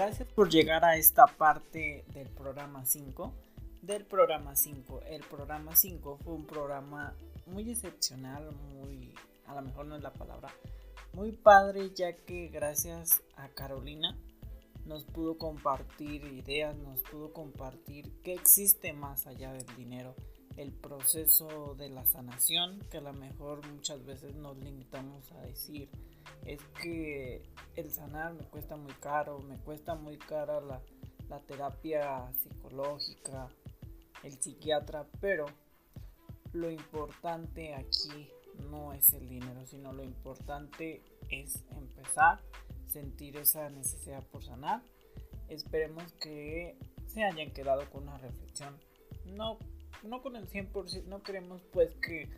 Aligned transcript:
gracias 0.00 0.28
por 0.28 0.48
llegar 0.48 0.82
a 0.82 0.96
esta 0.96 1.26
parte 1.26 2.06
del 2.14 2.26
programa 2.30 2.86
5. 2.86 3.34
Del 3.82 4.06
programa 4.06 4.56
5. 4.56 5.02
El 5.10 5.22
programa 5.24 5.76
5 5.76 6.20
fue 6.24 6.32
un 6.32 6.46
programa 6.46 7.12
muy 7.44 7.70
excepcional, 7.70 8.50
muy, 8.72 9.12
a 9.46 9.54
lo 9.54 9.60
mejor 9.60 9.84
no 9.84 9.96
es 9.96 10.02
la 10.02 10.14
palabra, 10.14 10.54
muy 11.12 11.32
padre 11.32 11.90
ya 11.94 12.14
que 12.14 12.48
gracias 12.48 13.22
a 13.36 13.48
Carolina 13.48 14.16
nos 14.86 15.04
pudo 15.04 15.36
compartir 15.36 16.24
ideas, 16.24 16.74
nos 16.76 17.02
pudo 17.02 17.34
compartir 17.34 18.10
qué 18.22 18.32
existe 18.32 18.94
más 18.94 19.26
allá 19.26 19.52
del 19.52 19.66
dinero, 19.76 20.14
el 20.56 20.72
proceso 20.72 21.74
de 21.76 21.88
la 21.88 22.04
sanación, 22.04 22.80
que 22.90 22.98
a 22.98 23.00
lo 23.02 23.12
mejor 23.12 23.66
muchas 23.68 24.04
veces 24.04 24.34
nos 24.34 24.56
limitamos 24.58 25.30
a 25.32 25.40
decir, 25.42 25.88
es 26.44 26.60
que 26.82 27.42
el 27.76 27.90
sanar 27.90 28.34
me 28.34 28.44
cuesta 28.44 28.76
muy 28.76 28.92
caro, 28.94 29.40
me 29.40 29.56
cuesta 29.58 29.94
muy 29.94 30.18
cara 30.18 30.60
la, 30.60 30.80
la 31.28 31.40
terapia 31.40 32.30
psicológica, 32.42 33.48
el 34.22 34.32
psiquiatra, 34.32 35.06
pero 35.20 35.46
lo 36.52 36.70
importante 36.70 37.74
aquí 37.74 38.28
no 38.70 38.92
es 38.92 39.12
el 39.14 39.28
dinero, 39.28 39.64
sino 39.64 39.92
lo 39.92 40.04
importante 40.04 41.02
es 41.30 41.62
empezar 41.70 42.40
sentir 42.90 43.36
esa 43.36 43.68
necesidad 43.70 44.22
por 44.24 44.44
sanar. 44.44 44.82
Esperemos 45.48 46.12
que 46.14 46.76
se 47.06 47.24
hayan 47.24 47.50
quedado 47.52 47.88
con 47.90 48.04
una 48.04 48.18
reflexión. 48.18 48.76
No, 49.26 49.58
no 50.02 50.22
con 50.22 50.36
el 50.36 50.48
100%, 50.48 51.04
no 51.04 51.22
queremos 51.22 51.62
pues 51.72 51.94
que 51.96 52.28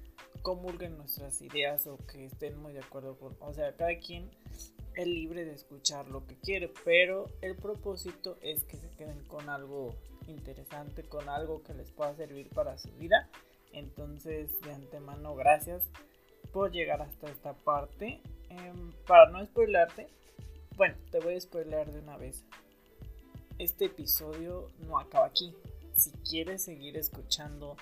comulguen 0.43 0.97
nuestras 0.97 1.41
ideas 1.43 1.87
o 1.87 1.98
que 2.07 2.27
estén 2.27 2.59
muy 2.59 2.73
de 2.73 2.80
acuerdo 2.80 3.16
con... 3.16 3.37
O 3.41 3.52
sea, 3.52 3.75
cada 3.77 3.97
quien 3.98 4.30
es 4.95 5.07
libre 5.07 5.45
de 5.45 5.55
escuchar 5.55 6.09
lo 6.09 6.27
que 6.27 6.37
quiere, 6.37 6.73
pero 6.85 7.27
el 7.41 7.57
propósito 7.57 8.37
es 8.43 8.65
que 8.65 8.77
se 8.77 8.91
queden 8.91 9.24
con 9.24 9.49
algo 9.49 9.95
interesante, 10.27 11.04
con 11.04 11.29
algo 11.29 11.63
que 11.63 11.74
les 11.74 11.91
pueda 11.91 12.15
servir 12.15 12.49
para 12.51 12.79
su 12.79 12.91
vida. 12.93 13.29
Entonces, 13.73 14.60
de 14.63 14.73
antemano, 14.73 15.35
gracias 15.35 15.85
por 16.52 16.73
llegar 16.73 17.02
hasta 17.02 17.30
esta 17.30 17.54
parte. 17.54 18.21
Em, 18.51 18.93
para 19.07 19.30
no 19.30 19.45
spoilarte, 19.45 20.09
bueno, 20.76 20.97
te 21.10 21.21
voy 21.21 21.35
a 21.35 21.41
spoiler 21.41 21.91
de 21.91 22.01
una 22.01 22.16
vez. 22.16 22.45
Este 23.59 23.87
episodio 23.87 24.69
no 24.80 24.99
acaba 24.99 25.26
aquí. 25.26 25.54
Si 25.96 26.10
quieres 26.29 26.62
seguir 26.62 26.96
escuchando 26.96 27.76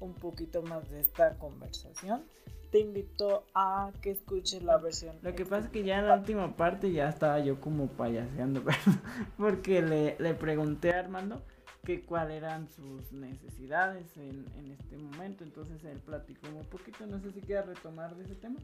un 0.00 0.14
poquito 0.14 0.62
más 0.62 0.88
de 0.90 1.00
esta 1.00 1.36
conversación, 1.38 2.22
te 2.70 2.80
invito 2.80 3.44
a 3.54 3.90
que 4.02 4.10
escuches 4.10 4.62
la 4.62 4.76
versión. 4.78 5.16
Lo 5.22 5.34
que 5.34 5.44
pasa 5.44 5.66
es 5.66 5.72
que 5.72 5.84
ya 5.84 5.98
en 5.98 6.08
la 6.08 6.16
última 6.16 6.56
parte 6.56 6.92
ya 6.92 7.08
estaba 7.08 7.40
yo 7.40 7.60
como 7.60 7.88
payaseando, 7.88 8.62
porque 9.38 9.82
le, 9.82 10.16
le 10.18 10.34
pregunté 10.34 10.92
a 10.92 11.00
Armando 11.00 11.42
que 11.84 12.02
cuáles 12.02 12.36
eran 12.36 12.68
sus 12.68 13.12
necesidades 13.12 14.14
en, 14.16 14.44
en, 14.56 14.72
este 14.72 14.98
momento. 14.98 15.44
Entonces 15.44 15.82
él 15.84 15.98
platicó 16.00 16.48
un 16.48 16.66
poquito, 16.66 17.06
no 17.06 17.18
sé 17.20 17.32
si 17.32 17.40
quieres 17.40 17.66
retomar 17.66 18.14
de 18.14 18.24
ese 18.24 18.34
tema. 18.34 18.60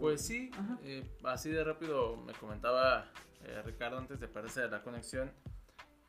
Pues 0.00 0.20
sí, 0.20 0.50
eh, 0.82 1.04
así 1.24 1.50
de 1.50 1.64
rápido 1.64 2.16
me 2.16 2.32
comentaba 2.34 3.10
eh, 3.44 3.62
Ricardo 3.64 3.98
antes 3.98 4.20
de 4.20 4.28
perderse 4.28 4.68
la 4.68 4.82
conexión 4.82 5.30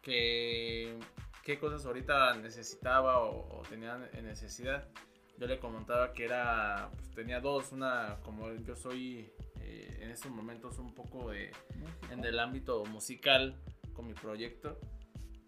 que 0.02 1.00
qué 1.44 1.60
cosas 1.60 1.86
ahorita 1.86 2.36
necesitaba 2.38 3.20
o, 3.20 3.62
tenía 3.70 3.98
necesidad. 4.22 4.88
Yo 5.38 5.48
le 5.48 5.60
comentaba 5.60 6.14
que 6.14 6.26
era, 6.26 6.90
pues, 6.96 7.12
tenía 7.12 7.40
dos, 7.40 7.72
una 7.72 8.20
como 8.24 8.52
yo 8.54 8.76
soy 8.76 9.32
eh, 9.60 10.00
en 10.02 10.10
estos 10.12 10.32
momentos 10.32 10.78
un 10.80 10.94
poco 10.94 11.32
de, 11.32 11.52
en 12.12 12.24
el 12.24 12.40
ámbito 12.40 12.86
musical 12.86 13.56
con 13.94 14.08
mi 14.08 14.14
proyecto, 14.14 14.80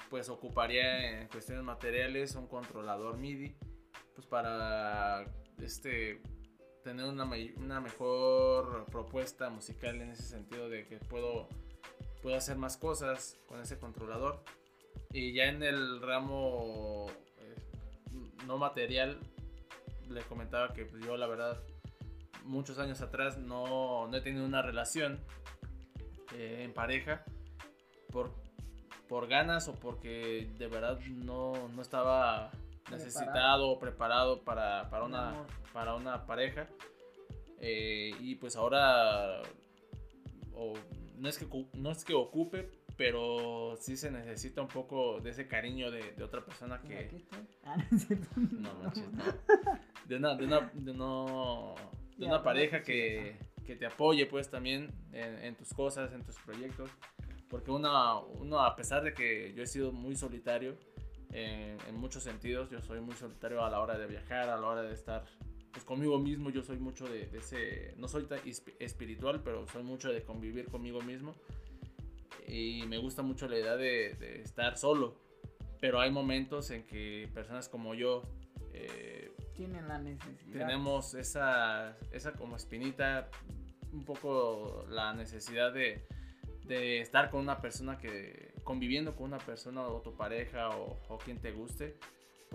pues 0.10 0.30
ocuparía 0.30 1.22
en 1.22 1.28
cuestiones 1.28 1.64
materiales 1.64 2.36
un 2.36 2.48
controlador 2.48 3.18
MIDI, 3.18 3.56
pues 4.14 4.28
para 4.28 5.26
este 5.62 6.22
tener 6.84 7.06
una, 7.06 7.28
una, 7.58 7.82
mejor 7.82 8.86
propuesta 8.92 9.50
musical 9.50 10.02
en 10.02 10.12
ese 10.12 10.24
sentido 10.24 10.70
de 10.70 10.86
que 10.86 10.98
puedo, 10.98 11.50
puedo 12.22 12.36
hacer 12.36 12.58
más 12.58 12.78
cosas 12.78 13.40
con 13.48 13.60
ese 13.60 13.80
controlador. 13.80 14.44
Y 15.12 15.34
ya 15.34 15.46
en 15.46 15.64
el 15.64 16.02
ramo 16.02 17.08
eh, 17.40 17.56
no 18.46 18.58
material, 18.58 19.20
le 20.10 20.22
comentaba 20.24 20.74
que 20.74 20.86
pues, 20.86 21.04
yo 21.06 21.18
la 21.18 21.28
verdad 21.28 21.62
muchos 22.44 22.78
años 22.80 23.02
atrás 23.02 23.38
no, 23.38 24.08
no 24.08 24.18
he 24.18 24.22
tenido 24.22 24.46
una 24.46 24.62
relación 24.62 25.20
eh, 26.34 26.62
en 26.64 26.74
pareja 26.74 27.24
por, 28.12 28.34
por 29.08 29.28
ganas 29.28 29.68
o 29.68 29.76
porque 29.76 30.50
de 30.58 30.68
verdad 30.68 31.00
no, 31.00 31.70
no 31.70 31.82
estaba 31.82 32.52
necesitado 32.92 33.70
o 33.70 33.80
preparado 33.80 34.44
para, 34.44 34.90
para, 34.90 35.06
una, 35.06 35.46
para 35.74 35.96
una 35.96 36.26
pareja. 36.26 36.68
Eh, 37.60 38.12
y 38.20 38.36
pues 38.36 38.56
ahora 38.56 39.42
no, 41.18 41.30
es 41.30 41.38
que, 41.38 41.48
no 41.74 41.92
es 41.92 42.04
que 42.04 42.14
ocupe, 42.14 42.70
pero 42.98 43.76
sí 43.80 43.98
se 43.98 44.12
necesita 44.12 44.62
un 44.62 44.68
poco 44.68 45.20
de 45.20 45.32
ese 45.32 45.48
cariño 45.48 45.92
de, 45.92 46.14
de 46.14 46.24
otra 46.24 46.44
persona 46.44 46.82
que... 46.82 47.26
Ah, 47.64 47.78
no, 48.38 48.74
no, 48.84 48.94
De 50.08 50.16
una, 50.16 50.36
de 50.36 50.46
una, 50.46 50.72
de 50.74 50.94
no, 50.94 51.76
de 52.18 52.26
una 52.26 52.44
pareja 52.44 52.82
que, 52.82 53.38
que, 53.66 53.76
te 53.76 53.86
apoye 53.86 54.26
pues 54.26 54.50
también 54.50 54.92
en, 55.12 55.44
en, 55.44 55.56
tus 55.56 55.74
cosas, 55.74 56.14
en 56.14 56.24
tus 56.24 56.38
proyectos. 56.38 56.90
Porque 57.50 57.72
uno, 57.72 58.26
uno, 58.40 58.60
a 58.60 58.76
pesar 58.76 59.04
de 59.04 59.14
que 59.14 59.54
yo 59.54 59.64
he 59.64 59.68
sido 59.68 59.92
muy 59.92 60.16
solitario, 60.16 60.78
en, 61.36 61.96
muchos 61.96 62.24
sentidos. 62.24 62.70
Yo 62.70 62.82
soy 62.82 63.00
muy 63.02 63.16
solitario 63.16 63.64
a 63.64 63.70
la 63.70 63.80
hora 63.80 63.98
de 63.98 64.08
viajar, 64.08 64.50
a 64.50 64.58
la 64.58 64.68
hora 64.68 64.82
de 64.84 64.94
estar 64.94 65.26
pues, 65.72 65.84
conmigo 65.84 66.18
mismo. 66.20 66.50
Yo 66.50 66.64
soy 66.64 66.78
mucho 66.78 67.06
de, 67.06 67.30
ese, 67.34 67.94
no 67.98 68.08
soy 68.08 68.26
tan 68.26 68.40
espiritual, 68.80 69.42
pero 69.44 69.68
soy 69.68 69.84
mucho 69.84 70.12
de 70.12 70.24
convivir 70.24 70.66
conmigo 70.66 71.02
mismo. 71.02 71.36
Y 72.48 72.84
me 72.88 72.98
gusta 72.98 73.22
mucho 73.22 73.48
la 73.48 73.58
idea 73.58 73.76
de, 73.76 74.42
estar 74.42 74.78
solo. 74.78 75.16
Pero 75.80 76.00
hay 76.00 76.12
momentos 76.12 76.72
en 76.72 76.86
que 76.86 77.30
personas 77.34 77.70
como 77.70 77.94
yo 77.94 78.24
eh, 78.74 79.32
tienen 79.56 79.88
la 79.88 80.00
necesidad. 80.00 80.60
Tenemos 80.60 81.14
esa, 81.14 81.98
esa 82.12 82.34
como 82.34 82.56
espinita, 82.56 83.30
un 83.92 84.04
poco 84.04 84.86
la 84.90 85.14
necesidad 85.14 85.74
de, 85.74 86.08
de 86.66 87.02
estar 87.02 87.30
con 87.30 87.42
una 87.42 87.62
persona 87.62 87.98
que 87.98 88.54
conviviendo 88.64 89.16
con 89.16 89.26
una 89.26 89.38
persona 89.38 89.88
o 89.88 90.02
tu 90.02 90.16
pareja 90.16 90.70
o, 90.70 90.98
o 91.10 91.18
quien 91.18 91.40
te 91.40 91.52
guste 91.52 91.98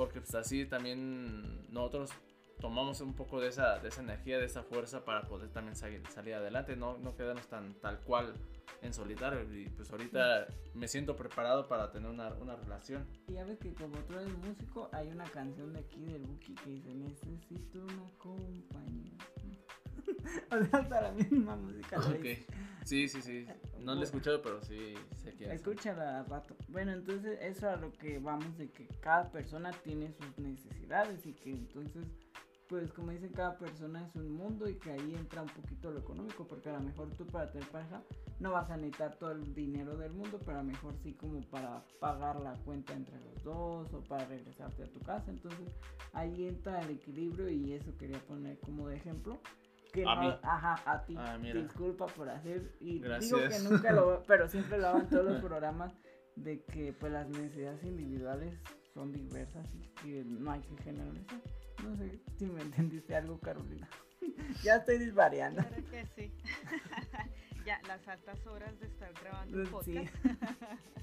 porque 0.00 0.20
pues 0.20 0.34
así 0.34 0.64
también 0.64 1.70
nosotros 1.70 2.10
tomamos 2.60 3.00
un 3.00 3.14
poco 3.14 3.40
de 3.40 3.48
esa, 3.48 3.78
de 3.78 3.88
esa 3.88 4.02
energía, 4.02 4.38
de 4.38 4.46
esa 4.46 4.62
fuerza 4.62 5.04
para 5.04 5.22
poder 5.22 5.50
también 5.50 5.76
salir, 5.76 6.02
salir 6.08 6.34
adelante, 6.34 6.76
no, 6.76 6.98
no 6.98 7.16
quedarnos 7.16 7.46
tan 7.48 7.74
tal 7.74 8.00
cual 8.00 8.34
en 8.82 8.92
solitario. 8.92 9.42
Y 9.52 9.68
pues 9.70 9.90
ahorita 9.90 10.46
me 10.74 10.88
siento 10.88 11.16
preparado 11.16 11.66
para 11.68 11.90
tener 11.90 12.10
una, 12.10 12.32
una 12.34 12.56
relación. 12.56 13.06
Y 13.28 13.34
ya 13.34 13.44
ves 13.44 13.58
que 13.58 13.72
como 13.74 13.96
tú 14.00 14.14
eres 14.18 14.36
músico, 14.38 14.88
hay 14.92 15.08
una 15.08 15.24
canción 15.24 15.72
de 15.72 15.80
aquí 15.80 16.04
del 16.04 16.22
Buki 16.22 16.54
que 16.54 16.70
dice, 16.70 16.94
necesito 16.94 17.82
una 17.82 18.10
compañía. 18.18 19.18
o 20.50 20.64
sea, 20.64 20.78
hasta 20.80 21.00
la 21.00 21.12
misma 21.12 21.56
música. 21.56 21.98
Ok, 21.98 22.26
sí, 22.84 23.08
sí, 23.08 23.22
sí. 23.22 23.46
No 23.80 23.94
lo 23.94 24.02
he 24.02 24.04
escuchado, 24.04 24.42
pero 24.42 24.62
sí 24.62 24.94
sé 25.16 25.34
que 25.34 25.52
Escúchala 25.52 26.24
rato. 26.24 26.56
Bueno, 26.68 26.92
entonces 26.92 27.38
eso 27.40 27.68
a 27.68 27.76
lo 27.76 27.92
que 27.92 28.18
vamos 28.18 28.56
de 28.58 28.70
que 28.70 28.86
cada 29.00 29.30
persona 29.30 29.70
tiene 29.82 30.12
sus 30.12 30.38
necesidades 30.38 31.24
y 31.26 31.32
que 31.32 31.50
entonces 31.50 32.06
pues 32.70 32.92
como 32.92 33.10
dicen, 33.10 33.32
cada 33.32 33.58
persona 33.58 34.06
es 34.06 34.14
un 34.14 34.30
mundo 34.30 34.68
y 34.68 34.76
que 34.76 34.92
ahí 34.92 35.14
entra 35.16 35.42
un 35.42 35.48
poquito 35.48 35.90
lo 35.90 35.98
económico, 35.98 36.46
porque 36.46 36.68
a 36.68 36.74
lo 36.74 36.80
mejor 36.80 37.10
tú 37.16 37.26
para 37.26 37.50
tener 37.50 37.68
pareja 37.68 38.00
no 38.38 38.52
vas 38.52 38.70
a 38.70 38.76
necesitar 38.76 39.16
todo 39.16 39.32
el 39.32 39.52
dinero 39.54 39.96
del 39.96 40.12
mundo, 40.12 40.38
pero 40.38 40.60
a 40.60 40.62
lo 40.62 40.68
mejor 40.68 40.94
sí 41.02 41.12
como 41.14 41.40
para 41.50 41.82
pagar 41.98 42.40
la 42.40 42.54
cuenta 42.64 42.92
entre 42.92 43.18
los 43.24 43.42
dos 43.42 43.92
o 43.92 44.00
para 44.04 44.24
regresarte 44.26 44.84
a 44.84 44.86
tu 44.86 45.00
casa. 45.00 45.32
Entonces 45.32 45.68
ahí 46.12 46.46
entra 46.46 46.80
el 46.80 46.90
equilibrio 46.90 47.48
y 47.48 47.72
eso 47.72 47.96
quería 47.98 48.20
poner 48.20 48.56
como 48.60 48.86
de 48.86 48.96
ejemplo. 48.96 49.40
Que 49.92 50.04
a 50.06 50.14
mí. 50.14 50.32
Ajá, 50.42 50.80
a 50.86 51.04
ti. 51.04 51.16
Ah, 51.18 51.36
Disculpa 51.38 52.06
por 52.06 52.28
hacer. 52.28 52.76
Y 52.80 53.00
digo 53.00 53.38
que 53.48 53.58
nunca 53.68 53.92
lo 53.92 54.22
pero 54.28 54.48
siempre 54.48 54.78
lo 54.78 54.86
hago 54.86 55.00
en 55.00 55.08
todos 55.08 55.24
los 55.24 55.40
programas 55.40 55.92
de 56.36 56.62
que 56.62 56.92
pues 56.92 57.12
las 57.12 57.28
necesidades 57.28 57.82
individuales 57.82 58.54
son 58.94 59.12
diversas 59.12 59.72
y 59.74 59.80
que 60.02 60.24
no 60.24 60.50
hay 60.50 60.60
que 60.60 60.82
generalizar. 60.82 61.40
No 61.82 61.96
sé 61.96 62.20
si 62.38 62.46
me 62.46 62.62
entendiste 62.62 63.14
algo, 63.14 63.38
Carolina. 63.38 63.88
ya 64.62 64.76
estoy 64.76 64.98
disvariando. 64.98 65.62
Claro 65.62 65.90
que 65.90 66.06
sí. 66.16 66.32
ya, 67.66 67.80
las 67.86 68.06
altas 68.08 68.46
horas 68.46 68.78
de 68.80 68.86
estar 68.86 69.12
grabando 69.20 69.58
un 69.58 69.66
podcast. 69.66 70.14
Sí. 70.22 70.30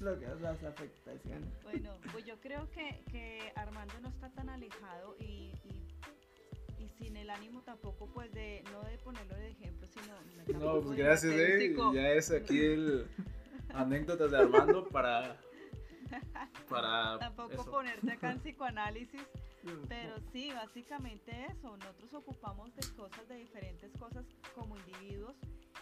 Lo 0.00 0.18
que 0.18 0.26
es 0.26 0.40
las 0.40 0.62
afectaciones. 0.62 1.48
Bueno, 1.64 1.96
pues 2.12 2.24
yo 2.24 2.38
creo 2.40 2.70
que, 2.70 3.02
que 3.10 3.52
Armando 3.56 3.94
no 4.00 4.08
está 4.08 4.30
tan 4.30 4.48
alejado 4.48 5.16
y, 5.18 5.52
y, 5.64 6.84
y, 6.84 6.88
sin 6.90 7.16
el 7.16 7.30
ánimo 7.30 7.62
tampoco, 7.62 8.06
pues, 8.14 8.32
de 8.32 8.62
no 8.70 8.80
de 8.84 8.96
ponerlo 8.98 9.34
de 9.34 9.50
ejemplo, 9.50 9.88
sino. 9.88 10.60
No, 10.60 10.80
pues 10.80 10.96
gracias, 10.96 11.32
eh. 11.32 11.74
Ya 11.92 12.12
es 12.12 12.30
aquí 12.30 12.60
el 12.60 13.08
anécdotas 13.70 14.30
de 14.30 14.38
Armando 14.38 14.88
para 14.88 15.36
para 16.68 17.18
tampoco 17.18 17.64
ponerte 17.64 18.12
acá 18.12 18.32
en 18.32 18.38
psicoanálisis 18.42 19.22
pero 19.88 20.14
sí 20.32 20.50
básicamente 20.52 21.46
eso 21.50 21.76
nosotros 21.76 22.14
ocupamos 22.14 22.74
de 22.74 22.96
cosas 22.96 23.28
de 23.28 23.36
diferentes 23.36 23.92
cosas 23.98 24.24
como 24.54 24.76
individuos 24.78 25.36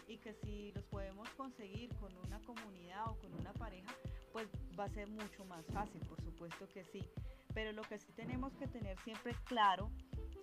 y 0.08 0.18
que 0.18 0.34
si 0.34 0.72
los 0.72 0.84
podemos 0.86 1.28
conseguir 1.30 1.94
con 1.96 2.14
una 2.26 2.40
comunidad 2.40 3.08
o 3.08 3.18
con 3.18 3.32
una 3.34 3.52
pareja 3.52 3.92
pues 4.32 4.48
va 4.78 4.84
a 4.84 4.88
ser 4.90 5.08
mucho 5.08 5.44
más 5.44 5.64
fácil 5.66 6.00
por 6.06 6.20
supuesto 6.22 6.68
que 6.68 6.84
sí. 6.84 7.08
Pero 7.54 7.72
lo 7.72 7.82
que 7.82 7.98
sí 7.98 8.12
tenemos 8.12 8.54
que 8.56 8.66
tener 8.66 8.98
siempre 8.98 9.34
claro 9.44 9.90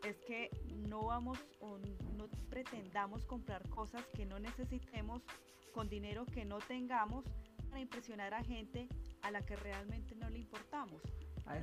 es 0.04 0.18
que 0.22 0.50
no 0.88 1.04
vamos 1.04 1.38
o 1.60 1.78
no 1.78 2.28
pretendamos 2.50 3.26
comprar 3.26 3.68
cosas 3.70 4.04
que 4.16 4.26
no 4.26 4.40
necesitemos 4.40 5.22
con 5.74 5.90
dinero 5.90 6.26
que 6.26 6.44
no 6.46 6.58
tengamos 6.60 7.26
para 7.70 7.82
impresionar 7.82 8.34
a 8.34 8.44
gente 8.44 8.88
a 9.24 9.32
la 9.32 9.42
que 9.42 9.56
realmente 9.56 10.16
no 10.16 10.30
le 10.30 10.40
importamos. 10.40 11.02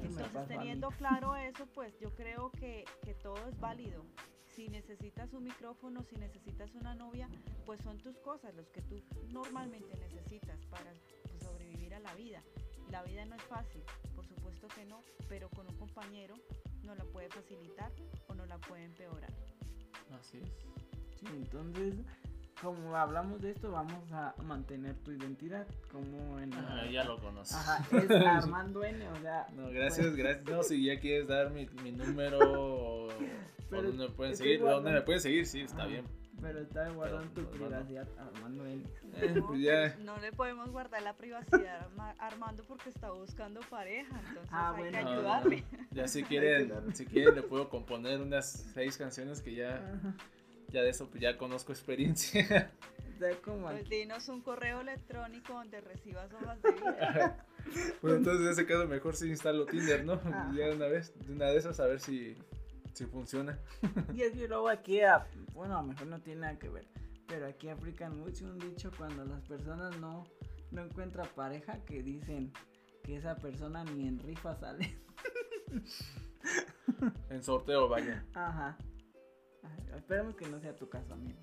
Entonces, 0.02 0.48
teniendo 0.48 0.90
claro 0.90 1.36
eso, 1.36 1.66
pues 1.74 1.98
yo 2.00 2.14
creo 2.14 2.50
que, 2.52 2.84
que, 3.02 3.14
todo 3.14 3.48
es 3.48 3.58
válido. 3.58 4.04
Si 4.46 4.68
necesitas 4.68 5.32
un 5.32 5.44
micrófono, 5.44 6.02
si 6.02 6.16
necesitas 6.16 6.74
una 6.74 6.94
novia, 6.94 7.28
pues 7.64 7.80
son 7.82 7.98
tus 7.98 8.18
cosas, 8.18 8.54
los 8.54 8.68
que 8.70 8.82
tú 8.82 9.02
normalmente 9.32 9.96
necesitas 9.96 10.58
para 10.66 10.92
pues, 11.30 11.42
sobrevivir 11.42 11.94
a 11.94 12.00
la 12.00 12.14
vida. 12.14 12.42
La 12.90 13.02
vida 13.04 13.24
no 13.24 13.36
es 13.36 13.42
fácil, 13.44 13.82
por 14.14 14.26
supuesto 14.26 14.66
que 14.68 14.84
no, 14.84 15.02
pero 15.28 15.48
con 15.50 15.66
un 15.68 15.76
compañero 15.76 16.34
no 16.82 16.94
la 16.94 17.04
puede 17.04 17.28
facilitar 17.28 17.92
o 18.26 18.34
no 18.34 18.44
la 18.46 18.58
puede 18.58 18.84
empeorar. 18.84 19.32
Así 20.18 20.38
es. 20.38 20.50
Sí, 21.20 21.26
entonces 21.26 21.94
como 22.60 22.96
hablamos 22.96 23.40
de 23.40 23.50
esto, 23.50 23.70
vamos 23.70 24.10
a 24.12 24.34
mantener 24.42 24.94
tu 24.96 25.12
identidad, 25.12 25.66
como 25.90 26.38
en... 26.38 26.52
Ah, 26.54 26.86
ya 26.90 27.04
lo 27.04 27.18
conoces. 27.18 27.56
Ajá, 27.56 27.84
es 27.96 28.10
Armando 28.10 28.84
N, 28.84 29.08
o 29.08 29.16
sea... 29.20 29.46
No, 29.56 29.70
gracias, 29.70 30.06
pues, 30.06 30.16
gracias. 30.16 30.44
No, 30.44 30.62
si 30.62 30.84
ya 30.84 31.00
quieres 31.00 31.28
dar 31.28 31.50
mi, 31.50 31.66
mi 31.82 31.92
número 31.92 32.38
o, 32.40 33.08
dónde 33.70 33.92
me 33.92 34.08
pueden 34.10 34.36
seguir, 34.36 34.60
dónde 34.60 34.92
me 34.92 35.02
pueden 35.02 35.20
seguir, 35.20 35.46
sí, 35.46 35.60
está 35.60 35.86
bien. 35.86 36.04
Pero 36.40 36.60
está 36.60 36.88
guardando 36.90 37.28
tu 37.32 37.44
privacidad, 37.50 38.08
Armando 38.18 38.64
N. 38.64 38.82
No, 39.34 39.46
pues 39.46 39.60
ya. 39.60 39.94
no 39.96 40.16
le 40.18 40.32
podemos 40.32 40.70
guardar 40.70 41.02
la 41.02 41.14
privacidad 41.14 41.86
a 41.98 42.26
Armando 42.26 42.62
porque 42.66 42.88
está 42.88 43.10
buscando 43.10 43.60
pareja, 43.68 44.18
entonces 44.28 44.50
ah, 44.50 44.72
hay 44.74 44.82
bueno, 44.82 44.98
que 44.98 45.04
ayudarle. 45.04 45.64
Ya 45.90 46.08
si 46.08 46.22
quieren, 46.24 46.94
si 46.94 47.04
quieren 47.04 47.34
le 47.34 47.42
puedo 47.42 47.68
componer 47.68 48.22
unas 48.22 48.50
seis 48.74 48.96
canciones 48.96 49.42
que 49.42 49.54
ya... 49.54 49.76
Ajá 49.76 50.14
ya 50.70 50.82
de 50.82 50.90
eso 50.90 51.08
pues 51.08 51.20
ya 51.20 51.36
conozco 51.36 51.72
experiencia. 51.72 52.70
Pues 53.20 53.88
dinos 53.90 54.28
un 54.30 54.40
correo 54.40 54.80
electrónico 54.80 55.52
donde 55.52 55.82
recibas 55.82 56.32
hojas 56.32 56.62
de 56.62 56.72
vida. 56.72 57.46
pues 58.00 58.14
entonces 58.14 58.46
en 58.46 58.52
ese 58.52 58.66
caso 58.66 58.88
mejor 58.88 59.14
si 59.14 59.28
instalo 59.28 59.66
Tinder, 59.66 60.06
¿no? 60.06 60.14
Ah. 60.24 60.50
Ya 60.56 60.70
una 60.70 60.86
vez, 60.86 61.12
de 61.26 61.34
una 61.34 61.46
de 61.46 61.58
esas 61.58 61.78
a 61.80 61.86
ver 61.86 62.00
si, 62.00 62.34
si 62.94 63.04
funciona. 63.04 63.58
y 64.14 64.22
es 64.22 64.32
que 64.32 64.48
luego 64.48 64.70
aquí, 64.70 65.02
a, 65.02 65.26
bueno, 65.52 65.76
a 65.76 65.82
lo 65.82 65.88
mejor 65.88 66.06
no 66.06 66.20
tiene 66.20 66.40
nada 66.40 66.58
que 66.58 66.70
ver, 66.70 66.86
pero 67.26 67.46
aquí 67.46 67.68
aplican 67.68 68.18
mucho 68.18 68.46
un 68.46 68.58
dicho 68.58 68.90
cuando 68.96 69.22
las 69.26 69.42
personas 69.42 69.94
no, 69.98 70.24
no 70.70 70.82
encuentran 70.82 71.28
pareja 71.36 71.84
que 71.84 72.02
dicen 72.02 72.50
que 73.02 73.16
esa 73.16 73.36
persona 73.36 73.84
ni 73.84 74.08
en 74.08 74.18
rifa 74.18 74.56
sale. 74.56 74.96
en 77.28 77.42
sorteo, 77.42 77.86
vaya. 77.86 78.24
Ajá. 78.32 78.78
Esperemos 79.96 80.36
que 80.36 80.46
no 80.48 80.60
sea 80.60 80.74
tu 80.74 80.88
caso, 80.88 81.12
amigo. 81.14 81.38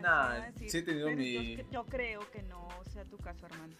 Nah, 0.00 0.50
sí 0.66 0.78
he 0.78 0.82
tenido 0.82 1.10
mi. 1.10 1.56
Yo, 1.70 1.84
creo 1.84 2.20
que 2.30 2.42
no 2.42 2.68
sea 2.92 3.04
tu 3.04 3.18
caso, 3.18 3.46
Armando. 3.46 3.76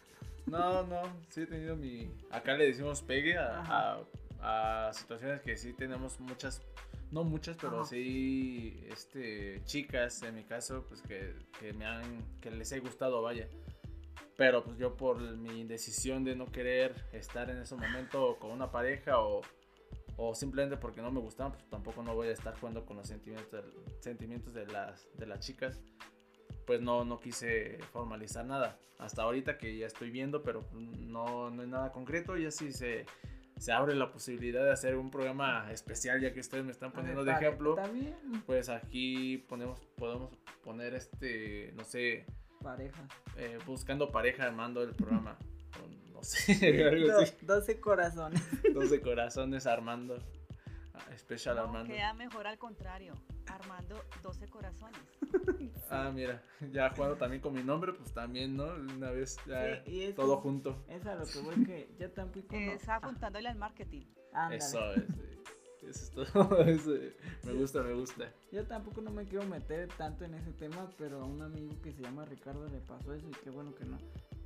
No, 0.47 0.82
no, 0.85 1.03
sí 1.29 1.43
he 1.43 1.47
tenido 1.47 1.76
mi. 1.76 2.11
Acá 2.31 2.55
le 2.55 2.67
decimos 2.67 3.03
pegue 3.03 3.38
a, 3.38 3.99
a, 4.41 4.93
situaciones 4.93 5.41
que 5.41 5.56
sí 5.56 5.73
tenemos 5.73 6.20
muchas. 6.20 6.62
No 7.11 7.25
muchas, 7.25 7.56
pero 7.61 7.85
sí 7.85 8.82
este, 8.91 9.62
chicas, 9.64 10.23
en 10.23 10.35
mi 10.35 10.44
caso, 10.44 10.85
pues 10.88 11.03
que, 11.03 11.35
que 11.59 11.73
me 11.73 11.87
han. 11.87 12.23
que 12.41 12.50
les 12.50 12.73
he 12.73 12.81
gustado, 12.81 13.23
vaya. 13.23 13.49
Pero 14.37 14.64
pues 14.64 14.79
yo 14.79 14.97
por 14.97 15.20
mi 15.20 15.61
indecisión 15.61 16.25
de 16.25 16.35
no 16.35 16.47
querer 16.47 16.94
estar 17.12 17.50
en 17.50 17.59
ese 17.59 17.75
momento 17.75 18.38
con 18.38 18.50
una 18.50 18.70
pareja 18.70 19.19
o 19.19 19.43
o 20.17 20.35
simplemente 20.35 20.76
porque 20.76 21.03
no 21.03 21.11
me 21.11 21.20
gustaban, 21.20 21.53
pues 21.53 21.64
tampoco 21.69 22.03
no 22.03 22.14
voy 22.14 22.29
a 22.29 22.32
estar 22.32 22.55
jugando 22.59 22.85
con 22.85 22.97
los 22.97 23.06
sentimientos 23.06 23.50
de, 23.53 23.62
sentimientos 24.00 24.53
de 24.55 24.67
las, 24.67 25.09
de 25.17 25.26
las 25.26 25.41
chicas. 25.41 25.81
Pues 26.67 26.81
no, 26.81 27.05
no 27.05 27.19
quise 27.19 27.79
formalizar 27.93 28.44
nada. 28.44 28.79
Hasta 28.99 29.23
ahorita 29.23 29.59
que 29.59 29.76
ya 29.76 29.87
estoy 29.87 30.11
viendo, 30.11 30.43
pero 30.43 30.64
no, 30.73 31.50
no 31.50 31.62
hay 31.62 31.69
nada 31.69 31.91
concreto. 31.91 32.37
Y 32.37 32.47
así 32.47 32.73
se, 32.73 33.05
se 33.59 33.73
abre 33.73 33.94
la 33.94 34.12
posibilidad 34.12 34.64
de 34.64 34.70
hacer 34.70 34.97
un 34.97 35.11
programa 35.11 35.73
especial, 35.73 36.20
ya 36.20 36.32
que 36.32 36.41
ustedes 36.41 36.64
me 36.64 36.70
están 36.70 36.93
poniendo 36.93 37.25
de 37.25 37.32
ejemplo. 37.32 37.76
Pues 38.47 38.69
aquí 38.69 39.38
ponemos, 39.49 39.81
podemos 39.97 40.31
poner 40.62 40.94
este, 40.94 41.73
no 41.75 41.85
sé. 41.85 42.26
Pareja. 42.62 43.03
Eh, 43.38 43.59
buscando 43.67 44.12
pareja 44.12 44.44
armando 44.44 44.82
el 44.82 44.94
programa. 44.94 45.37
12 46.23 47.81
corazones. 47.81 48.41
12 48.73 49.01
corazones 49.01 49.67
Armando. 49.67 50.19
Especial 51.13 51.59
Armando. 51.59 51.93
Queda 51.93 52.15
mejor 52.15 52.47
al 52.47 52.59
contrario. 52.59 53.15
Armando 53.47 54.03
12 54.23 54.49
corazones. 54.49 55.01
Ah, 55.95 56.11
mira, 56.11 56.43
ya 56.71 56.89
jugando 56.89 57.17
también 57.17 57.43
con 57.43 57.53
mi 57.53 57.63
nombre, 57.63 57.93
pues 57.93 58.15
también, 58.15 58.57
¿no? 58.57 58.65
Una 58.65 59.11
vez 59.11 59.37
ya 59.47 59.85
todo 60.17 60.39
junto. 60.39 60.83
Es 60.89 61.05
a 61.05 61.17
lo 61.17 61.27
que 61.27 61.39
voy 61.41 61.67
que 61.67 61.95
ya 61.99 62.09
tampoco. 62.09 62.57
Está 62.57 62.97
apuntándole 62.97 63.49
al 63.51 63.59
marketing. 63.59 64.01
Eso 64.53 64.95
es. 64.95 65.05
Eso 65.83 66.23
es 66.23 66.31
todo. 66.33 66.65
me 67.45 67.53
gusta, 67.53 67.83
me 67.83 67.93
gusta. 67.93 68.33
Yo 68.53 68.67
tampoco 68.67 69.03
no 69.03 69.11
me 69.11 69.27
quiero 69.27 69.45
meter 69.47 69.87
tanto 69.99 70.25
en 70.25 70.33
ese 70.33 70.53
tema, 70.53 70.89
pero 70.97 71.21
a 71.21 71.27
un 71.27 71.43
amigo 71.43 71.75
que 71.83 71.93
se 71.93 72.01
llama 72.01 72.25
Ricardo 72.25 72.67
le 72.69 72.79
pasó 72.79 73.13
eso 73.13 73.29
y 73.29 73.33
qué 73.45 73.51
bueno 73.51 73.75
que 73.75 73.85
no 73.85 73.99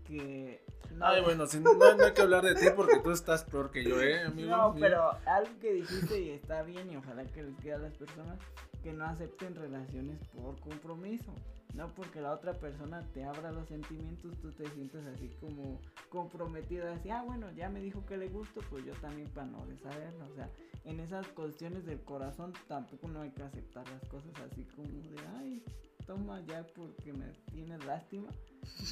que... 0.07 0.65
Ay, 1.01 1.23
bueno, 1.23 1.45
no, 1.45 2.05
hay 2.05 2.13
que 2.13 2.23
hablar 2.23 2.45
de 2.45 2.55
ti 2.55 2.67
porque 2.75 3.01
tú 3.01 3.11
estás 3.11 3.45
peor 3.45 3.71
que 3.71 3.85
yo, 3.85 4.01
¿eh, 4.01 4.23
amigo? 4.27 4.51
No, 4.51 4.75
pero 4.79 5.11
algo 5.27 5.51
que 5.61 5.73
dijiste 5.73 6.21
y 6.21 6.31
está 6.31 6.63
bien 6.63 6.91
y 6.91 6.97
ojalá 6.97 7.25
que 7.25 7.43
les 7.43 7.57
quede 7.59 7.75
a 7.75 7.79
las 7.79 7.95
personas 7.95 8.39
que 8.83 8.93
no 8.93 9.05
acepten 9.05 9.55
relaciones 9.55 10.19
por 10.29 10.59
compromiso. 10.61 11.33
No 11.75 11.89
porque 11.89 12.23
la 12.23 12.33
otra 12.33 12.55
persona 12.55 13.03
te 13.13 13.25
abra 13.25 13.53
los 13.53 13.69
sentimientos, 13.69 14.33
tú 14.41 14.51
te 14.53 14.67
sientes 14.71 15.05
así 15.07 15.29
como 15.41 15.79
comprometido, 16.09 16.91
así, 16.91 17.11
ah, 17.11 17.23
bueno, 17.23 17.51
ya 17.53 17.69
me 17.69 17.81
dijo 17.81 18.07
que 18.07 18.17
le 18.17 18.29
gusto, 18.29 18.63
pues 18.71 18.85
yo 18.87 18.95
también 18.95 19.29
para 19.31 19.49
no 19.49 19.59
saberlo. 19.83 20.25
O 20.33 20.35
sea, 20.35 20.49
en 20.85 21.01
esas 21.01 21.27
cuestiones 21.29 21.85
del 21.85 22.01
corazón 22.01 22.55
tampoco 22.67 23.09
no 23.09 23.21
hay 23.21 23.31
que 23.31 23.43
aceptar 23.43 23.87
las 23.91 24.09
cosas 24.09 24.33
así 24.51 24.65
como 24.75 24.89
de, 24.89 25.17
ay, 25.39 25.63
toma 26.07 26.41
ya 26.47 26.65
porque 26.75 27.13
me 27.13 27.27
tienes 27.53 27.85
lástima. 27.85 28.29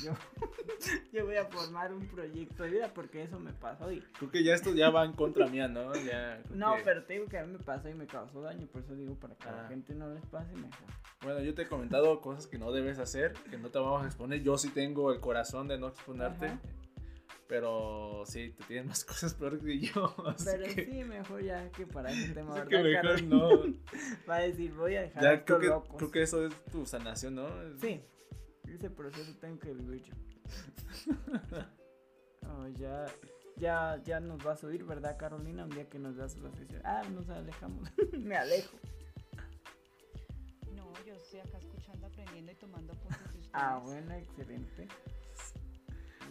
Yo, 0.03 0.13
yo 1.13 1.25
voy 1.25 1.37
a 1.37 1.45
formar 1.47 1.93
un 1.93 2.07
proyecto 2.07 2.63
de 2.63 2.71
vida 2.71 2.93
porque 2.95 3.23
eso 3.23 3.39
me 3.39 3.53
pasó. 3.53 3.91
Y... 3.91 4.01
Creo 4.19 4.31
que 4.31 4.45
ya 4.45 4.55
esto 4.55 4.75
ya 4.75 4.91
va 4.91 5.05
en 5.05 5.13
contra 5.13 5.47
mía, 5.47 5.69
¿no? 5.69 5.95
Ya, 5.95 6.43
no, 6.51 6.75
pero 6.85 7.05
te 7.05 7.15
digo 7.15 7.27
que 7.27 7.39
a 7.39 7.45
mí 7.45 7.53
me 7.53 7.59
pasó 7.59 7.89
y 7.89 7.95
me 7.95 8.07
causó 8.07 8.43
daño, 8.43 8.67
por 8.67 8.83
eso 8.83 8.95
digo 8.95 9.15
para 9.15 9.35
que 9.37 9.49
a 9.49 9.53
la 9.53 9.65
ah. 9.65 9.69
gente 9.69 9.95
no 9.95 10.13
les 10.13 10.25
pase 10.27 10.53
mejor. 10.55 10.89
Bueno, 11.23 11.41
yo 11.41 11.55
te 11.55 11.63
he 11.63 11.67
comentado 11.67 12.21
cosas 12.21 12.47
que 12.47 12.59
no 12.59 12.71
debes 12.73 12.99
hacer, 12.99 13.33
que 13.51 13.57
no 13.57 13.71
te 13.71 13.79
vamos 13.79 14.03
a 14.03 14.07
exponer. 14.07 14.43
Yo 14.43 14.59
sí 14.59 14.69
tengo 14.69 15.13
el 15.13 15.21
corazón 15.21 15.69
de 15.69 15.79
no 15.79 15.89
exponerte. 15.89 16.59
Pero 17.47 18.25
sí, 18.27 18.55
te 18.57 18.65
tienen 18.65 18.89
más 18.89 19.05
cosas 19.05 19.35
peor 19.35 19.61
que 19.61 19.79
yo. 19.79 20.15
Pero 20.45 20.65
sí, 20.67 21.05
mejor 21.05 21.43
ya 21.43 21.71
que 21.71 21.87
para 21.87 22.11
ese 22.11 22.33
tema, 22.33 22.55
¿verdad? 22.55 22.69
Que 22.69 22.83
mejor 22.83 23.23
no. 23.25 23.49
Va 24.29 24.37
a 24.37 24.41
decir, 24.41 24.73
voy 24.73 24.97
a 24.97 25.03
dejar 25.03 25.23
ya, 25.23 25.45
creo 25.45 25.59
que, 25.61 25.97
creo 25.97 26.11
que 26.11 26.23
eso 26.23 26.47
es 26.47 26.55
tu 26.73 26.87
sanación, 26.87 27.35
¿no? 27.35 27.49
Sí, 27.81 28.03
ese 28.75 28.91
proceso 28.91 29.33
tengo 29.41 29.59
que 29.59 29.73
vivir 29.73 30.03
yo. 30.03 30.15
oh, 32.49 32.69
ya, 32.69 33.07
ya, 33.57 34.01
ya 34.05 34.21
nos 34.21 34.47
va 34.47 34.53
a 34.53 34.57
subir, 34.57 34.85
¿verdad, 34.85 35.17
Carolina? 35.17 35.65
Un 35.65 35.71
día 35.71 35.89
que 35.89 35.99
nos 35.99 36.17
das 36.17 36.37
la 36.39 36.51
sesión. 36.53 36.83
Ah, 36.85 37.03
nos 37.11 37.29
alejamos. 37.29 37.89
Me 38.19 38.37
alejo. 38.37 38.77
No, 40.75 40.93
yo 41.07 41.15
estoy 41.15 41.41
acá 41.41 41.59
escuchando, 41.59 42.07
aprendiendo 42.07 42.53
y 42.53 42.55
tomando 42.57 42.93
apuntes 42.93 43.51
Ah, 43.53 43.81
bueno, 43.83 44.15
excelente. 44.15 44.89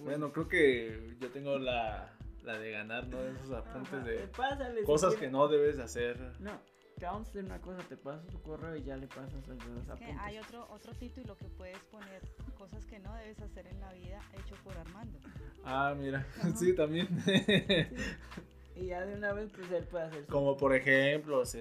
Bueno, 0.02 0.34
creo 0.34 0.48
que 0.50 1.16
yo 1.20 1.32
tengo 1.32 1.58
la, 1.58 2.14
la 2.44 2.60
de 2.60 2.72
ganar, 2.72 3.08
¿no? 3.08 3.22
Esos 3.24 3.52
apuntes 3.52 4.04
de 4.04 4.84
cosas 4.86 5.16
que 5.16 5.30
no 5.30 5.48
debes 5.48 5.80
hacer. 5.80 6.18
No, 6.42 6.60
hacer 7.12 7.44
una 7.44 7.60
cosa, 7.60 7.80
te 7.88 7.98
pasas 7.98 8.26
tu 8.28 8.42
correo 8.42 8.76
y 8.76 8.84
ya 8.84 8.98
le 8.98 9.08
pasas 9.08 9.34
los 9.48 9.90
apuntes. 9.90 10.18
hay 10.20 10.38
otro, 10.40 10.68
otro 10.72 10.94
título 10.94 11.38
que 11.38 11.46
puedes 11.50 11.80
poner, 11.86 12.22
cosas 12.58 12.86
que 12.86 13.00
no 13.00 13.14
debes 13.16 13.40
hacer 13.42 13.68
en 13.68 13.80
la 13.80 13.92
vida, 13.94 14.22
hecho 14.34 14.56
por 14.64 14.78
Armando. 14.78 15.20
Ah, 15.64 15.94
mira, 15.98 16.26
sí, 16.56 16.76
también. 16.76 17.08
Y 18.76 18.88
ya 18.88 19.06
de 19.06 19.16
una 19.16 19.34
vez, 19.34 19.52
pues 19.56 19.72
él 19.72 19.84
puede 19.84 20.06
hacer 20.06 20.26
Como 20.26 20.58
por 20.58 20.76
ejemplo, 20.76 21.44
es, 21.44 21.56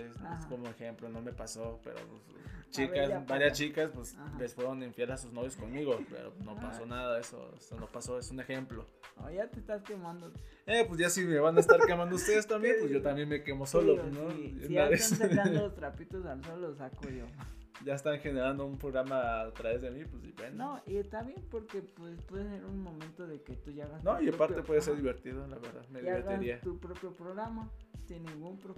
como 0.48 0.66
ejemplo, 0.68 1.08
no 1.08 1.20
me 1.20 1.32
pasó, 1.32 1.78
pero 1.84 1.96
pues, 1.96 2.70
chicas, 2.70 3.26
varias 3.26 3.52
chicas, 3.52 3.90
pues 3.94 4.16
les 4.38 4.54
fueron 4.54 4.82
infieles 4.82 5.14
a 5.14 5.18
sus 5.18 5.32
novios 5.32 5.56
conmigo, 5.56 5.98
pero 6.10 6.32
no 6.44 6.54
pasó 6.56 6.86
nada, 6.86 7.20
eso, 7.20 7.52
eso 7.56 7.76
no 7.78 7.86
pasó, 7.86 8.18
es 8.18 8.30
un 8.30 8.40
ejemplo. 8.40 8.86
Oh, 9.22 9.30
ya 9.30 9.46
te 9.46 9.60
estás 9.60 9.82
quemando. 9.82 10.32
Eh, 10.66 10.84
pues 10.88 10.98
ya 10.98 11.10
si 11.10 11.22
me 11.24 11.38
van 11.38 11.56
a 11.56 11.60
estar 11.60 11.78
quemando 11.86 12.16
ustedes 12.16 12.46
también, 12.46 12.76
pues 12.80 12.90
yo 12.90 13.02
también 13.02 13.28
me 13.28 13.42
quemo 13.42 13.66
solo, 13.66 14.02
¿no? 14.04 14.30
Si, 14.30 14.66
si 14.66 14.78
están 14.78 15.18
sacando 15.18 15.60
los 15.60 15.74
trapitos 15.76 16.24
al 16.24 16.42
sol, 16.42 16.62
los 16.62 16.78
saco 16.78 17.08
yo 17.10 17.26
ya 17.84 17.94
están 17.94 18.18
generando 18.20 18.66
un 18.66 18.78
programa 18.78 19.40
a 19.42 19.50
través 19.52 19.82
de 19.82 19.90
mí, 19.90 20.04
pues 20.04 20.22
depende. 20.22 20.56
No, 20.56 20.80
y 20.86 20.96
está 20.96 21.22
bien 21.22 21.42
porque 21.50 21.82
pues 21.82 22.20
puede 22.22 22.48
ser 22.48 22.64
un 22.64 22.82
momento 22.82 23.26
de 23.26 23.42
que 23.42 23.54
tú 23.56 23.70
ya 23.70 23.84
hagas 23.84 24.04
No, 24.04 24.20
y 24.20 24.28
aparte 24.28 24.62
puede 24.62 24.80
ser 24.80 24.96
divertido, 24.96 25.46
la 25.46 25.56
verdad, 25.58 25.86
me 25.90 26.00
divertiría. 26.00 26.60
tu 26.60 26.78
propio 26.78 27.12
programa 27.12 27.70
sin 28.06 28.24
ningún 28.24 28.58
pro 28.58 28.74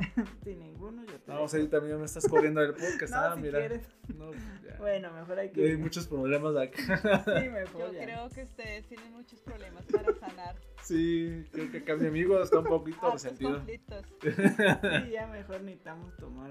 sin 0.44 0.58
ninguno 0.58 1.04
yo 1.04 1.20
te 1.20 1.32
No, 1.32 1.42
o 1.42 1.48
sea, 1.48 1.68
también 1.68 1.98
me 1.98 2.04
estás 2.04 2.26
corriendo 2.28 2.60
del 2.60 2.72
podcast, 2.72 3.10
no, 3.12 3.18
ah, 3.18 3.34
si 3.34 3.40
mira. 3.42 3.58
Quieres. 3.58 3.88
No. 4.16 4.30
Bueno, 4.78 5.12
mejor 5.12 5.38
hay 5.38 5.50
que 5.50 5.70
Hay 5.70 5.76
muchos 5.76 6.06
problemas 6.06 6.56
acá. 6.56 7.22
sí, 7.40 7.48
mejor. 7.48 7.92
Yo 7.92 8.00
creo 8.00 8.28
que 8.30 8.42
ustedes 8.44 8.86
tienen 8.86 9.12
muchos 9.12 9.40
problemas 9.40 9.84
para 9.86 10.14
sanar. 10.14 10.56
Sí, 10.82 11.44
creo 11.52 11.70
que 11.70 11.78
acá 11.78 11.96
mi 11.96 12.06
amigo 12.06 12.42
está 12.42 12.58
un 12.58 12.64
poquito 12.64 13.10
resentido. 13.10 13.56
conflictos. 13.56 14.06
sí, 14.22 15.10
ya 15.10 15.26
mejor 15.26 15.60
necesitamos 15.62 16.16
tomar 16.16 16.50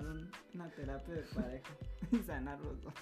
una 0.54 0.70
terapia 0.72 1.16
de 1.16 1.24
pareja 1.24 1.74
y 2.12 2.18
sanar 2.20 2.60
los 2.60 2.82
dos. 2.84 2.94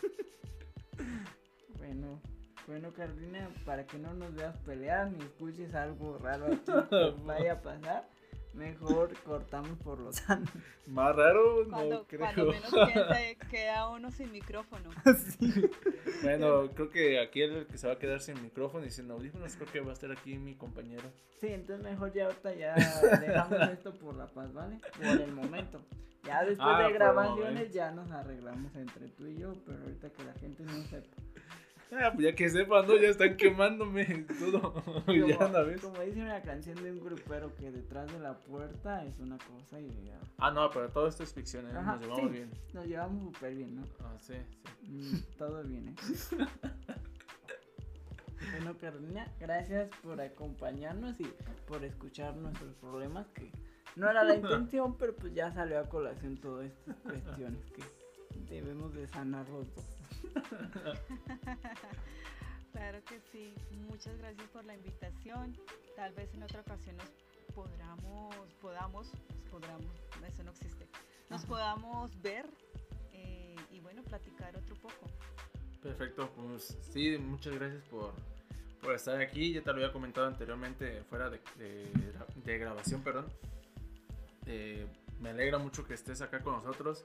bueno, 1.77 2.21
bueno, 2.67 2.93
Carolina, 2.93 3.49
para 3.63 3.85
que 3.85 3.97
no 3.97 4.13
nos 4.13 4.35
veas 4.35 4.57
pelear 4.57 5.09
ni 5.09 5.23
escuches 5.23 5.73
algo 5.73 6.17
raro 6.17 6.47
aquí 6.47 6.71
que 6.89 7.15
vaya 7.23 7.53
a 7.53 7.61
pasar, 7.61 8.09
mejor 8.57 9.13
cortamos 9.23 9.77
por 9.79 9.99
los 9.99 10.29
años. 10.29 10.49
Más 10.87 11.15
raro, 11.15 11.65
cuando, 11.69 11.95
no 11.95 12.03
creo. 12.07 12.19
Cuando 12.19 12.45
menos 12.47 12.71
piense, 12.71 13.37
queda 13.49 13.89
uno 13.89 14.11
sin 14.11 14.31
micrófono. 14.31 14.89
sí. 15.39 15.69
Bueno, 16.23 16.69
creo 16.73 16.89
que 16.89 17.19
aquí 17.19 17.41
el 17.41 17.67
que 17.67 17.77
se 17.77 17.87
va 17.87 17.93
a 17.93 17.99
quedar 17.99 18.19
sin 18.19 18.41
micrófono 18.41 18.85
y 18.85 18.89
sin 18.89 19.09
audífonos, 19.11 19.55
creo 19.55 19.71
que 19.71 19.79
va 19.81 19.91
a 19.91 19.93
estar 19.93 20.11
aquí 20.11 20.37
mi 20.37 20.55
compañero. 20.55 21.09
Sí, 21.39 21.47
entonces 21.47 21.85
mejor 21.85 22.11
ya 22.13 22.25
ahorita 22.25 22.53
ya 22.55 22.75
dejamos 23.19 23.69
esto 23.69 23.93
por 23.93 24.15
la 24.15 24.27
paz, 24.27 24.53
¿vale? 24.53 24.79
Por 24.97 25.21
el 25.21 25.31
momento. 25.31 25.79
Ya 26.23 26.43
después 26.43 26.69
ah, 26.69 26.83
de 26.83 26.93
grabaciones 26.93 27.71
ya 27.71 27.91
nos 27.91 28.11
arreglamos 28.11 28.75
entre 28.75 29.07
tú 29.09 29.27
y 29.27 29.37
yo, 29.37 29.53
pero 29.65 29.79
ahorita 29.81 30.09
que 30.09 30.23
la 30.25 30.33
gente 30.33 30.63
no 30.63 30.83
sepa. 30.83 31.15
Ah, 31.91 32.11
pues 32.13 32.25
ya 32.25 32.35
que 32.35 32.49
sepan, 32.49 32.85
¿no? 32.85 32.97
Ya 32.97 33.07
están 33.09 33.37
quemándome 33.37 34.05
todo. 34.39 34.73
Como, 35.05 35.27
ya 35.27 35.45
una 35.45 35.61
vez. 35.61 35.81
Como 35.81 35.99
dice 36.01 36.21
una 36.21 36.41
canción 36.41 36.83
de 36.83 36.91
un 36.91 36.99
grupero 36.99 37.55
que 37.55 37.71
detrás 37.71 38.11
de 38.11 38.19
la 38.19 38.37
puerta 38.37 39.05
es 39.05 39.19
una 39.19 39.37
cosa 39.37 39.79
y 39.79 39.89
ya. 40.05 40.19
Ah, 40.37 40.51
no, 40.51 40.69
pero 40.69 40.89
todo 40.89 41.07
esto 41.07 41.23
es 41.23 41.33
ficción, 41.33 41.65
¿eh? 41.69 41.73
nos 41.73 42.01
llevamos 42.01 42.31
bien. 42.31 42.51
Nos 42.73 42.85
llevamos 42.85 43.23
súper 43.23 43.55
bien, 43.55 43.75
¿no? 43.75 43.83
Ah, 44.01 44.17
sí, 44.19 44.33
sí. 44.81 44.89
Mm, 44.89 45.37
todo 45.37 45.63
bien, 45.63 45.87
¿eh? 45.87 45.95
bueno, 48.51 48.77
Carolina, 48.79 49.31
gracias 49.39 49.89
por 50.03 50.19
acompañarnos 50.19 51.17
y 51.19 51.31
por 51.67 51.83
escuchar 51.85 52.35
nuestros 52.35 52.73
problemas 52.75 53.27
que 53.27 53.51
no 53.95 54.09
era 54.09 54.23
la 54.23 54.35
intención, 54.35 54.97
pero 54.97 55.15
pues 55.15 55.33
ya 55.33 55.51
salió 55.51 55.79
a 55.79 55.89
colación 55.89 56.37
todas 56.37 56.67
estas 56.67 56.97
cuestiones 56.97 57.65
que 57.71 57.81
debemos 58.49 58.93
de 58.93 59.07
sanar 59.07 59.47
los 59.49 59.73
dos. 59.75 59.85
claro 62.71 63.03
que 63.05 63.19
sí. 63.31 63.53
Muchas 63.89 64.17
gracias 64.17 64.49
por 64.49 64.65
la 64.65 64.75
invitación. 64.75 65.57
Tal 65.95 66.13
vez 66.13 66.33
en 66.33 66.43
otra 66.43 66.61
ocasión 66.61 66.97
nos 66.97 67.09
podamos, 67.53 68.35
podamos, 68.61 69.11
podamos, 69.49 69.85
eso 70.27 70.43
no 70.43 70.51
existe, 70.51 70.87
nos 71.29 71.43
podamos 71.45 72.21
ver 72.21 72.45
eh, 73.13 73.55
y 73.71 73.79
bueno, 73.79 74.03
platicar 74.03 74.55
otro 74.55 74.75
poco. 74.75 75.09
Perfecto, 75.81 76.29
pues 76.35 76.77
sí, 76.91 77.17
muchas 77.17 77.55
gracias 77.55 77.83
por, 77.85 78.13
por 78.81 78.93
estar 78.93 79.19
aquí. 79.19 79.53
Ya 79.53 79.61
te 79.61 79.71
lo 79.71 79.77
había 79.77 79.91
comentado 79.91 80.27
anteriormente 80.27 81.03
fuera 81.05 81.29
de, 81.29 81.39
de 82.45 82.57
grabación, 82.59 83.01
perdón. 83.01 83.25
Eh, 84.45 84.85
me 85.19 85.29
alegra 85.29 85.57
mucho 85.57 85.85
que 85.85 85.93
estés 85.93 86.21
acá 86.21 86.41
con 86.41 86.53
nosotros. 86.53 87.03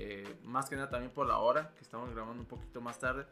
Eh, 0.00 0.36
más 0.44 0.70
que 0.70 0.76
nada 0.76 0.88
también 0.88 1.12
por 1.12 1.26
la 1.26 1.38
hora, 1.38 1.72
que 1.74 1.82
estamos 1.82 2.08
grabando 2.14 2.40
un 2.40 2.46
poquito 2.46 2.80
más 2.80 3.00
tarde. 3.00 3.26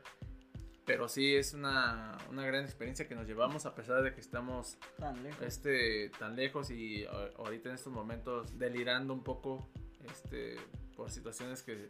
Pero 0.84 1.08
sí 1.08 1.36
es 1.36 1.54
una, 1.54 2.18
una 2.28 2.44
gran 2.44 2.64
experiencia 2.64 3.06
que 3.06 3.14
nos 3.14 3.28
llevamos 3.28 3.66
a 3.66 3.74
pesar 3.76 4.02
de 4.02 4.12
que 4.12 4.20
estamos 4.20 4.76
tan 4.98 5.22
lejos, 5.22 5.42
este, 5.42 6.10
tan 6.18 6.34
lejos 6.34 6.70
y 6.72 7.04
ahorita 7.38 7.68
en 7.68 7.76
estos 7.76 7.92
momentos 7.92 8.58
delirando 8.58 9.14
un 9.14 9.22
poco 9.22 9.68
este, 10.10 10.56
por 10.96 11.08
situaciones 11.10 11.62
que, 11.62 11.86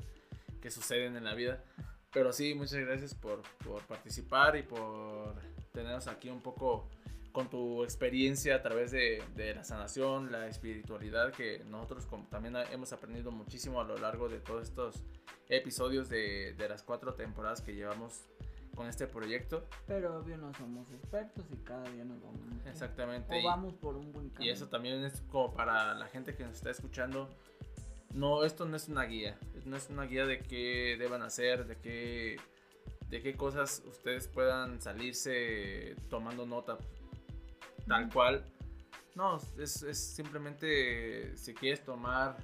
que 0.60 0.70
suceden 0.70 1.16
en 1.16 1.24
la 1.24 1.34
vida. 1.34 1.64
Pero 2.12 2.32
sí, 2.34 2.54
muchas 2.54 2.80
gracias 2.80 3.14
por, 3.14 3.40
por 3.64 3.82
participar 3.86 4.56
y 4.56 4.62
por 4.62 5.36
tenernos 5.72 6.06
aquí 6.06 6.28
un 6.28 6.42
poco 6.42 6.90
con 7.36 7.50
tu 7.50 7.84
experiencia 7.84 8.54
a 8.54 8.62
través 8.62 8.92
de, 8.92 9.22
la 9.54 9.62
sanación, 9.62 10.32
la 10.32 10.48
espiritualidad, 10.48 11.34
que 11.34 11.62
nosotros 11.66 12.06
también 12.30 12.56
hemos 12.72 12.94
aprendido 12.94 13.30
muchísimo 13.30 13.78
a 13.78 13.84
lo 13.84 13.98
largo 13.98 14.30
de 14.30 14.40
todos 14.40 14.62
estos 14.62 15.04
episodios 15.50 16.08
de, 16.08 16.56
las 16.66 16.82
cuatro 16.82 17.12
temporadas 17.12 17.60
que 17.60 17.74
llevamos 17.74 18.22
con 18.74 18.88
este 18.88 19.06
proyecto. 19.06 19.66
Pero 19.86 20.18
obvio 20.18 20.38
no 20.38 20.54
somos 20.54 20.90
expertos 20.90 21.44
y 21.52 21.56
cada 21.58 21.84
día 21.90 22.06
nos 22.06 22.22
vamos. 22.22 22.40
Exactamente. 22.64 23.38
O 23.38 23.44
vamos 23.44 23.74
por 23.74 23.96
un 23.96 24.14
buen 24.14 24.30
camino. 24.30 24.46
Y 24.46 24.48
eso 24.48 24.68
también 24.68 25.04
es 25.04 25.20
como 25.30 25.52
para 25.52 25.92
la 25.92 26.06
gente 26.06 26.34
que 26.34 26.42
nos 26.42 26.54
está 26.54 26.70
escuchando. 26.70 27.28
No, 28.14 28.44
esto 28.44 28.64
no 28.64 28.78
es 28.78 28.88
una 28.88 29.04
guía. 29.04 29.38
No 29.66 29.76
es 29.76 29.90
una 29.90 30.04
guía 30.04 30.24
de 30.24 30.38
qué 30.38 30.96
deban 30.98 31.20
hacer, 31.20 31.66
de 31.66 31.76
qué, 31.76 32.38
de 33.10 33.20
qué 33.20 33.36
cosas 33.36 33.82
ustedes 33.86 34.26
puedan 34.26 34.80
salirse 34.80 35.96
tomando 36.08 36.46
nota 36.46 36.78
tal 37.86 38.12
cual. 38.12 38.44
No, 39.14 39.38
es, 39.58 39.82
es, 39.82 40.14
simplemente 40.14 41.36
si 41.36 41.54
quieres 41.54 41.82
tomar 41.84 42.36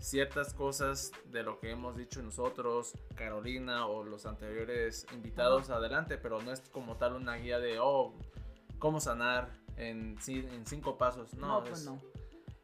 ciertas 0.00 0.54
cosas 0.54 1.12
de 1.26 1.42
lo 1.42 1.60
que 1.60 1.70
hemos 1.70 1.96
dicho 1.96 2.22
nosotros, 2.22 2.94
Carolina 3.14 3.86
o 3.86 4.02
los 4.02 4.26
anteriores 4.26 5.06
invitados, 5.12 5.70
adelante, 5.70 6.18
pero 6.18 6.40
no 6.42 6.52
es 6.52 6.60
como 6.72 6.96
tal 6.96 7.14
una 7.14 7.36
guía 7.36 7.58
de, 7.60 7.78
oh, 7.78 8.14
cómo 8.78 8.98
sanar 9.00 9.50
en, 9.76 10.16
en 10.26 10.66
cinco 10.66 10.98
pasos. 10.98 11.34
No, 11.34 11.62
pues 11.62 11.82
es, 11.82 11.90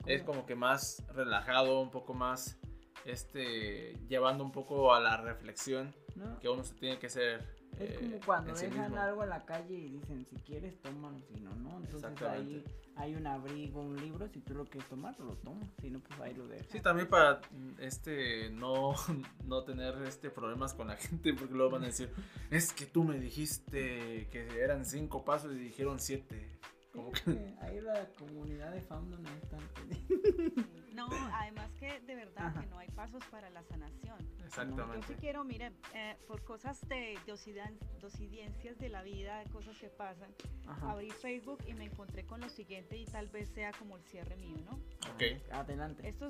es 0.06 0.22
como 0.22 0.46
que 0.46 0.54
más 0.54 1.04
relajado, 1.14 1.80
un 1.80 1.90
poco 1.90 2.14
más, 2.14 2.58
este, 3.04 3.96
llevando 4.08 4.42
un 4.42 4.52
poco 4.52 4.92
a 4.92 5.00
la 5.00 5.16
reflexión 5.18 5.94
que 6.40 6.48
uno 6.48 6.64
se 6.64 6.74
tiene 6.74 6.98
que 6.98 7.10
ser 7.10 7.44
es 7.78 7.98
como 7.98 8.16
eh, 8.16 8.20
cuando 8.24 8.54
dejan 8.54 8.96
algo 8.96 9.22
en 9.22 9.30
la 9.30 9.44
calle 9.44 9.74
y 9.74 9.88
dicen, 9.90 10.24
si 10.26 10.36
quieres, 10.36 10.80
tómalo, 10.80 11.18
si 11.20 11.40
no, 11.40 11.54
no. 11.56 11.78
Entonces 11.78 12.22
ahí 12.22 12.64
hay 12.96 13.14
un 13.14 13.26
abrigo, 13.26 13.82
un 13.82 13.96
libro, 13.96 14.28
si 14.28 14.40
tú 14.40 14.54
lo 14.54 14.64
quieres 14.64 14.88
tomar, 14.88 15.18
lo 15.20 15.34
tomas, 15.36 15.68
si 15.80 15.90
no, 15.90 16.00
pues 16.00 16.18
ahí 16.20 16.34
lo 16.34 16.46
dejas. 16.48 16.68
Sí, 16.70 16.80
también 16.80 17.08
para 17.08 17.40
este 17.78 18.50
no, 18.50 18.94
no 19.44 19.64
tener 19.64 19.94
este 20.02 20.30
problemas 20.30 20.74
con 20.74 20.88
la 20.88 20.96
gente, 20.96 21.34
porque 21.34 21.54
luego 21.54 21.72
van 21.72 21.84
a 21.84 21.86
decir, 21.86 22.10
es 22.50 22.72
que 22.72 22.86
tú 22.86 23.04
me 23.04 23.18
dijiste 23.18 24.28
que 24.30 24.48
eran 24.60 24.84
cinco 24.84 25.24
pasos 25.24 25.52
y 25.54 25.58
dijeron 25.58 26.00
siete. 26.00 26.58
Como 26.92 27.12
que... 27.12 27.54
Ahí 27.60 27.78
la 27.82 28.08
comunidad 28.18 28.72
de 28.72 28.80
fandom 28.80 29.22
no 29.22 29.28
está 29.28 29.58
No, 30.96 31.08
además 31.34 31.70
que 31.78 32.00
de 32.00 32.14
verdad 32.14 32.58
que 32.58 32.66
no 32.66 32.78
hay 32.78 32.88
pasos 32.88 33.22
para 33.30 33.50
la 33.50 33.62
sanación. 33.62 34.16
Exactamente. 34.44 35.06
Yo 35.06 35.14
sí 35.14 35.20
quiero, 35.20 35.44
miren, 35.44 35.76
eh, 35.94 36.16
por 36.26 36.42
cosas 36.42 36.80
de 36.88 37.18
dosidencias 37.26 38.78
de 38.78 38.88
la 38.88 39.02
vida, 39.02 39.38
de 39.40 39.50
cosas 39.50 39.76
que 39.76 39.88
pasan, 39.88 40.34
abrí 40.82 41.10
Facebook 41.10 41.58
y 41.66 41.74
me 41.74 41.84
encontré 41.84 42.24
con 42.24 42.40
lo 42.40 42.48
siguiente 42.48 42.96
y 42.96 43.04
tal 43.04 43.28
vez 43.28 43.50
sea 43.50 43.72
como 43.72 43.96
el 43.96 44.02
cierre 44.04 44.36
mío, 44.36 44.56
¿no? 44.64 44.72
Ok. 45.12 45.52
Adelante. 45.52 46.08
Esto 46.08 46.28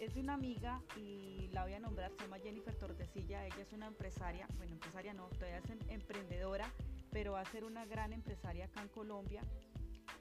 es, 0.00 0.14
de 0.14 0.20
una 0.20 0.34
amiga 0.34 0.82
y 0.96 1.48
la 1.52 1.64
voy 1.64 1.74
a 1.74 1.80
nombrar, 1.80 2.10
se 2.12 2.22
llama 2.22 2.38
Jennifer 2.38 2.74
Tortecilla, 2.74 3.44
ella 3.46 3.60
es 3.60 3.72
una 3.72 3.86
empresaria, 3.86 4.46
bueno, 4.56 4.72
empresaria 4.72 5.12
no, 5.12 5.28
todavía 5.28 5.58
es 5.58 5.70
em, 5.70 5.78
emprendedora, 5.88 6.72
pero 7.10 7.32
va 7.32 7.40
a 7.40 7.44
ser 7.46 7.64
una 7.64 7.84
gran 7.84 8.12
empresaria 8.12 8.66
acá 8.66 8.82
en 8.82 8.88
Colombia. 8.88 9.42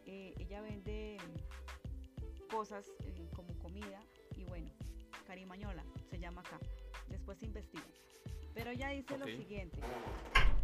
Eh, 0.06 0.34
ella 0.40 0.62
vende 0.62 1.18
cosas 2.48 2.86
eh, 3.00 3.30
como 3.36 3.58
comida 3.60 4.02
y 4.36 4.44
bueno, 4.46 4.72
Carimañola 5.26 5.84
se 6.10 6.20
llama 6.20 6.42
acá. 6.42 6.60
Después 7.10 7.38
se 7.40 7.46
investiga. 7.46 7.86
Pero 8.54 8.72
ella 8.72 8.90
dice 8.90 9.18
lo 9.18 9.26
siguiente. 9.28 9.80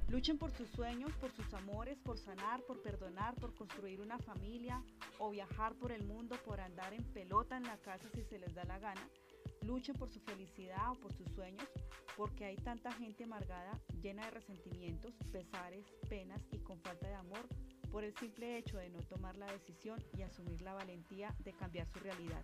Luchen 0.08 0.38
por 0.38 0.52
sus 0.52 0.70
sueños, 0.70 1.12
por 1.20 1.32
sus 1.32 1.54
amores, 1.54 1.98
por 2.00 2.18
sanar, 2.18 2.62
por 2.64 2.82
perdonar, 2.82 3.36
por 3.36 3.54
construir 3.56 4.02
una 4.02 4.20
familia 4.20 4.84
o 5.20 5.32
viajar 5.32 5.76
por 5.76 5.92
el 5.92 6.04
mundo, 6.04 6.36
por 6.46 6.60
andar 6.60 6.94
en 6.94 7.04
pelota 7.14 7.58
en 7.58 7.64
la 7.64 7.78
casa 7.78 8.10
si 8.14 8.24
se 8.24 8.40
les 8.40 8.54
da 8.54 8.64
la 8.66 8.80
gana. 8.80 9.08
Luchen 9.62 9.96
por 9.96 10.10
su 10.10 10.20
felicidad 10.20 10.92
o 10.92 10.96
por 10.96 11.14
sus 11.14 11.32
sueños, 11.32 11.68
porque 12.18 12.46
hay 12.46 12.58
tanta 12.58 12.92
gente 12.92 13.24
amargada, 13.24 13.80
llena 14.02 14.26
de 14.26 14.32
resentimientos, 14.32 15.14
pesares, 15.32 15.86
penas 16.10 16.42
y 16.52 16.60
con 16.60 16.80
falta 16.82 17.08
de 17.08 17.16
amor 17.16 17.48
por 17.94 18.04
el 18.04 18.16
simple 18.16 18.58
hecho 18.58 18.80
de 18.80 18.90
no 18.90 19.04
tomar 19.04 19.38
la 19.38 19.46
decisión 19.46 20.04
y 20.18 20.24
asumir 20.24 20.64
la 20.64 20.74
valentía 20.74 21.36
de 21.44 21.54
cambiar 21.54 21.88
su 21.88 22.00
realidad. 22.00 22.42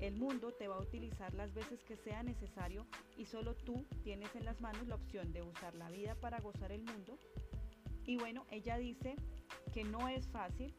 El 0.00 0.16
mundo 0.16 0.52
te 0.52 0.68
va 0.68 0.76
a 0.76 0.80
utilizar 0.80 1.34
las 1.34 1.52
veces 1.52 1.84
que 1.84 1.98
sea 1.98 2.22
necesario 2.22 2.86
y 3.18 3.26
solo 3.26 3.54
tú 3.54 3.84
tienes 4.02 4.34
en 4.34 4.46
las 4.46 4.62
manos 4.62 4.88
la 4.88 4.94
opción 4.94 5.34
de 5.34 5.42
usar 5.42 5.74
la 5.74 5.90
vida 5.90 6.14
para 6.14 6.40
gozar 6.40 6.72
el 6.72 6.82
mundo. 6.82 7.18
Y 8.06 8.16
bueno, 8.16 8.46
ella 8.50 8.78
dice 8.78 9.16
que 9.74 9.84
no 9.84 10.08
es 10.08 10.26
fácil, 10.28 10.74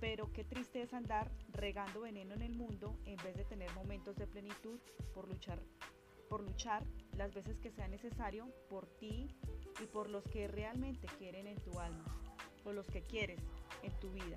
pero 0.00 0.32
qué 0.32 0.42
triste 0.42 0.82
es 0.82 0.92
andar 0.92 1.30
regando 1.52 2.00
veneno 2.00 2.34
en 2.34 2.42
el 2.42 2.56
mundo 2.56 2.98
en 3.04 3.18
vez 3.18 3.36
de 3.36 3.44
tener 3.44 3.72
momentos 3.74 4.16
de 4.16 4.26
plenitud 4.26 4.80
por 5.14 5.28
luchar, 5.28 5.62
por 6.28 6.42
luchar 6.42 6.84
las 7.16 7.32
veces 7.32 7.60
que 7.60 7.70
sea 7.70 7.86
necesario 7.86 8.48
por 8.68 8.88
ti 8.98 9.28
y 9.80 9.86
por 9.86 10.10
los 10.10 10.24
que 10.24 10.48
realmente 10.48 11.06
quieren 11.18 11.46
en 11.46 11.60
tu 11.60 11.78
alma, 11.78 12.04
por 12.62 12.74
los 12.74 12.86
que 12.86 13.02
quieres 13.02 13.40
en 13.82 13.92
tu 14.00 14.10
vida. 14.12 14.36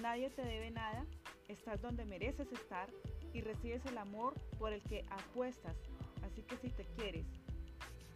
Nadie 0.00 0.30
te 0.30 0.42
debe 0.42 0.70
nada, 0.70 1.04
estás 1.48 1.80
donde 1.80 2.04
mereces 2.04 2.50
estar 2.52 2.90
y 3.32 3.40
recibes 3.40 3.84
el 3.86 3.98
amor 3.98 4.34
por 4.58 4.72
el 4.72 4.82
que 4.82 5.04
apuestas. 5.10 5.76
Así 6.24 6.42
que 6.42 6.56
si 6.56 6.70
te 6.70 6.84
quieres 6.96 7.26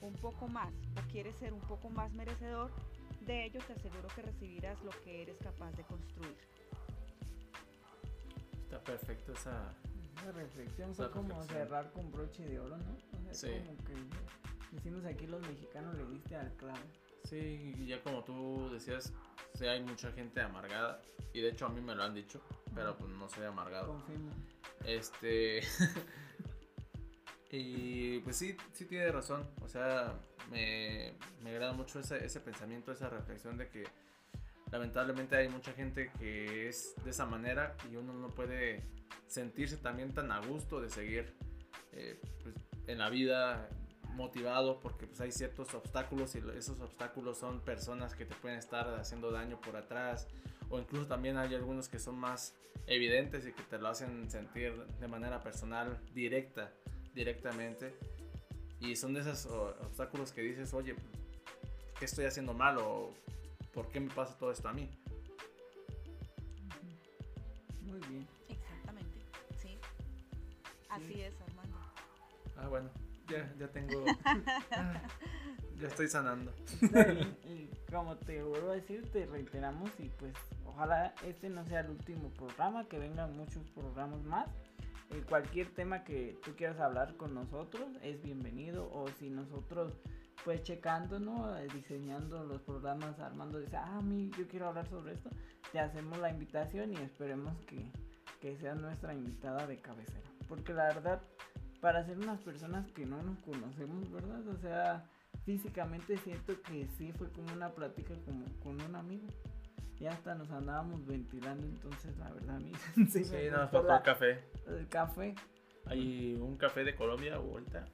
un 0.01 0.15
poco 0.15 0.49
más 0.49 0.73
o 0.97 1.11
quieres 1.11 1.37
ser 1.37 1.53
un 1.53 1.61
poco 1.61 1.91
más 1.91 2.13
merecedor, 2.13 2.71
de 3.27 3.45
ello 3.45 3.61
te 3.67 3.75
aseguro 3.75 4.09
que 4.15 4.23
recibirás 4.23 4.83
lo 4.83 4.91
que 5.05 5.23
eres 5.23 5.37
capaz 5.39 5.73
de 5.73 5.85
construir. 5.85 6.37
Está 8.63 8.83
perfecto 8.83 9.33
esa, 9.33 9.75
reflexión. 10.35 10.95
Fue 10.95 11.11
como 11.11 11.43
cerrar 11.45 11.93
con 11.93 12.11
broche 12.11 12.45
de 12.45 12.59
oro, 12.59 12.77
¿no? 12.77 12.97
sí. 13.33 13.49
como 13.67 13.77
que 13.85 13.95
decimos 14.73 15.05
aquí 15.05 15.27
los 15.27 15.41
mexicanos 15.43 15.95
le 15.95 16.05
diste 16.07 16.37
al 16.37 16.53
clavo. 16.55 16.81
Sí, 17.29 17.75
ya 17.87 18.03
como 18.03 18.25
tú 18.25 18.71
decías, 18.73 19.13
sí 19.55 19.67
hay 19.67 19.83
mucha 19.83 20.11
gente 20.13 20.41
amargada. 20.41 21.03
Y 21.33 21.41
de 21.41 21.51
hecho 21.51 21.67
a 21.67 21.69
mí 21.69 21.81
me 21.81 21.95
lo 21.95 22.03
han 22.03 22.15
dicho, 22.15 22.41
pero 22.75 22.97
pues 22.97 23.11
no 23.11 23.29
soy 23.29 23.45
amargado. 23.45 23.89
Confirmo. 23.89 24.33
Este. 24.85 25.63
y 27.51 28.21
pues 28.21 28.37
sí, 28.37 28.57
sí 28.73 28.87
tiene 28.87 29.13
razón. 29.13 29.47
O 29.61 29.69
sea, 29.69 30.15
me, 30.51 31.15
me 31.43 31.51
agrada 31.51 31.73
mucho 31.73 32.01
ese, 32.01 32.25
ese 32.25 32.41
pensamiento, 32.41 32.93
esa 32.93 33.11
reflexión 33.11 33.59
de 33.59 33.69
que 33.69 33.85
lamentablemente 34.73 35.37
hay 35.37 35.49
mucha 35.49 35.73
gente 35.73 36.11
que 36.19 36.69
es 36.69 36.95
de 37.05 37.11
esa 37.11 37.27
manera 37.27 37.77
y 37.91 37.97
uno 37.97 38.13
no 38.15 38.29
puede 38.29 38.83
sentirse 39.27 39.77
también 39.77 40.13
tan 40.15 40.33
a 40.33 40.41
gusto 40.41 40.81
de 40.81 40.89
seguir 40.89 41.35
eh, 41.93 42.19
pues, 42.43 42.55
en 42.87 42.99
la 42.99 43.11
vida 43.11 43.69
motivado 44.19 44.81
porque 44.81 45.07
pues 45.07 45.21
hay 45.21 45.33
ciertos 45.33 45.73
obstáculos 45.73 46.35
y 46.35 46.43
esos 46.57 46.81
obstáculos 46.81 47.39
son 47.39 47.61
personas 47.61 48.15
que 48.15 48.27
te 48.27 48.35
pueden 48.35 48.59
estar 48.59 48.87
haciendo 48.99 49.31
daño 49.31 49.59
por 49.61 49.77
atrás 49.77 50.27
o 50.69 50.79
incluso 50.79 51.07
también 51.07 51.39
hay 51.39 51.55
algunos 51.55 51.89
que 51.89 51.99
son 51.99 52.19
más 52.19 52.55
evidentes 52.87 53.47
y 53.47 53.53
que 53.53 53.63
te 53.63 53.79
lo 53.79 53.89
hacen 53.89 54.29
sentir 54.31 54.75
de 55.01 55.09
manera 55.09 55.41
personal 55.41 55.99
directa 56.13 56.73
directamente 57.15 57.95
y 58.81 58.97
son 58.97 59.15
de 59.15 59.21
esos 59.21 59.47
obstáculos 59.47 60.33
que 60.33 60.43
dices 60.43 60.75
oye 60.75 60.97
¿qué 61.99 62.05
estoy 62.05 62.27
haciendo 62.27 62.53
mal 62.53 62.77
o 62.79 63.15
por 63.73 63.89
qué 63.89 64.01
me 64.01 64.13
pasa 64.13 64.37
todo 64.37 64.51
esto 64.51 64.69
a 64.69 64.73
mí? 64.73 64.91
Muy 67.83 68.01
bien. 68.09 68.27
Exactamente, 68.49 69.19
sí. 69.63 69.79
Así 70.89 71.23
es, 71.23 71.35
Armando. 71.41 71.77
Ah, 72.57 72.69
bueno, 72.69 72.91
ya, 73.29 73.55
ya 73.59 73.69
tengo... 73.69 74.05
ya 75.81 75.87
estoy 75.87 76.09
sanando. 76.09 76.53
y, 77.45 77.69
como 77.91 78.17
te 78.17 78.43
vuelvo 78.43 78.71
a 78.71 78.75
decir, 78.75 79.11
te 79.13 79.27
reiteramos 79.27 79.91
y 79.99 80.09
pues 80.11 80.35
ojalá 80.67 81.15
este 81.25 81.49
no 81.49 81.65
sea 81.65 81.81
el 81.81 81.91
último 81.91 82.31
programa, 82.31 82.85
que 82.85 82.99
vengan 82.99 83.37
muchos 83.37 83.65
programas 83.71 84.23
más. 84.25 84.49
Eh, 85.11 85.23
cualquier 85.27 85.69
tema 85.75 86.05
que 86.05 86.37
tú 86.45 86.55
quieras 86.55 86.79
hablar 86.81 87.17
con 87.17 87.35
nosotros 87.35 87.89
es 88.03 88.23
bienvenido 88.23 88.91
o 88.93 89.09
si 89.19 89.31
nosotros 89.31 89.95
pues 90.45 90.63
checando, 90.63 91.19
¿no? 91.19 91.57
Eh, 91.59 91.67
diseñando 91.73 92.45
los 92.45 92.61
programas, 92.63 93.19
Armando 93.19 93.59
dice, 93.59 93.77
ah, 93.77 93.99
a 93.99 94.03
mí 94.03 94.31
yo 94.39 94.47
quiero 94.47 94.69
hablar 94.69 94.87
sobre 94.89 95.15
esto, 95.15 95.31
te 95.73 95.81
hacemos 95.81 96.19
la 96.19 96.31
invitación 96.31 96.93
y 96.93 96.97
esperemos 96.97 97.55
que, 97.67 97.91
que 98.41 98.57
sea 98.59 98.75
nuestra 98.75 99.15
invitada 99.15 99.67
de 99.67 99.79
cabecera. 99.79 100.29
Porque 100.49 100.73
la 100.73 100.85
verdad, 100.85 101.21
para 101.81 102.05
ser 102.05 102.19
unas 102.19 102.41
personas 102.41 102.91
que 102.93 103.07
no 103.07 103.23
nos 103.23 103.39
conocemos, 103.41 104.11
¿verdad? 104.11 104.47
O 104.49 104.57
sea, 104.59 105.05
físicamente 105.45 106.17
siento 106.19 106.61
que 106.63 106.87
sí 106.97 107.13
fue 107.13 107.31
como 107.31 107.53
una 107.53 107.71
plática 107.71 108.15
como 108.25 108.45
con 108.63 108.81
un 108.81 108.97
amigo. 108.97 109.27
Y 110.01 110.07
hasta 110.07 110.35
nos 110.37 110.51
andábamos 110.51 111.05
ventilando, 111.07 111.67
entonces 111.67 112.17
la 112.19 112.31
verdad 112.33 112.57
a 112.57 112.61
mí 112.61 112.73
sí, 113.11 113.25
sí 113.25 113.37
nos 113.51 113.71
faltó 113.71 113.97
el 113.97 114.03
café. 114.03 114.45
El 114.67 114.89
café. 114.89 115.35
Hay 115.87 116.35
un 116.35 116.57
café 116.57 116.85
de 116.85 116.95
Colombia 116.95 117.37
ahorita. 117.37 117.87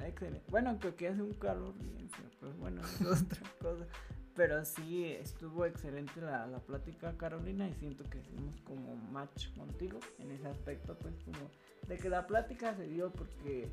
Excelente. 0.00 0.44
Bueno, 0.50 0.76
creo 0.78 0.96
que 0.96 1.08
hace 1.08 1.22
un 1.22 1.34
calor 1.34 1.72
bien, 1.78 2.10
pues 2.40 2.56
bueno, 2.58 2.80
es 2.82 3.00
otra 3.22 3.50
cosa. 3.60 3.86
Pero 4.34 4.64
sí, 4.64 5.04
estuvo 5.04 5.64
excelente 5.64 6.20
la, 6.20 6.46
la 6.46 6.58
plática, 6.58 7.16
Carolina, 7.16 7.68
y 7.68 7.74
siento 7.74 8.04
que 8.10 8.18
hicimos 8.18 8.60
como 8.62 8.96
match 8.96 9.52
contigo 9.56 9.98
en 10.18 10.30
ese 10.32 10.48
aspecto, 10.48 10.96
pues 10.98 11.14
como 11.24 11.50
de 11.88 11.96
que 11.96 12.08
la 12.08 12.26
plática 12.26 12.74
se 12.74 12.86
dio 12.86 13.10
porque 13.10 13.68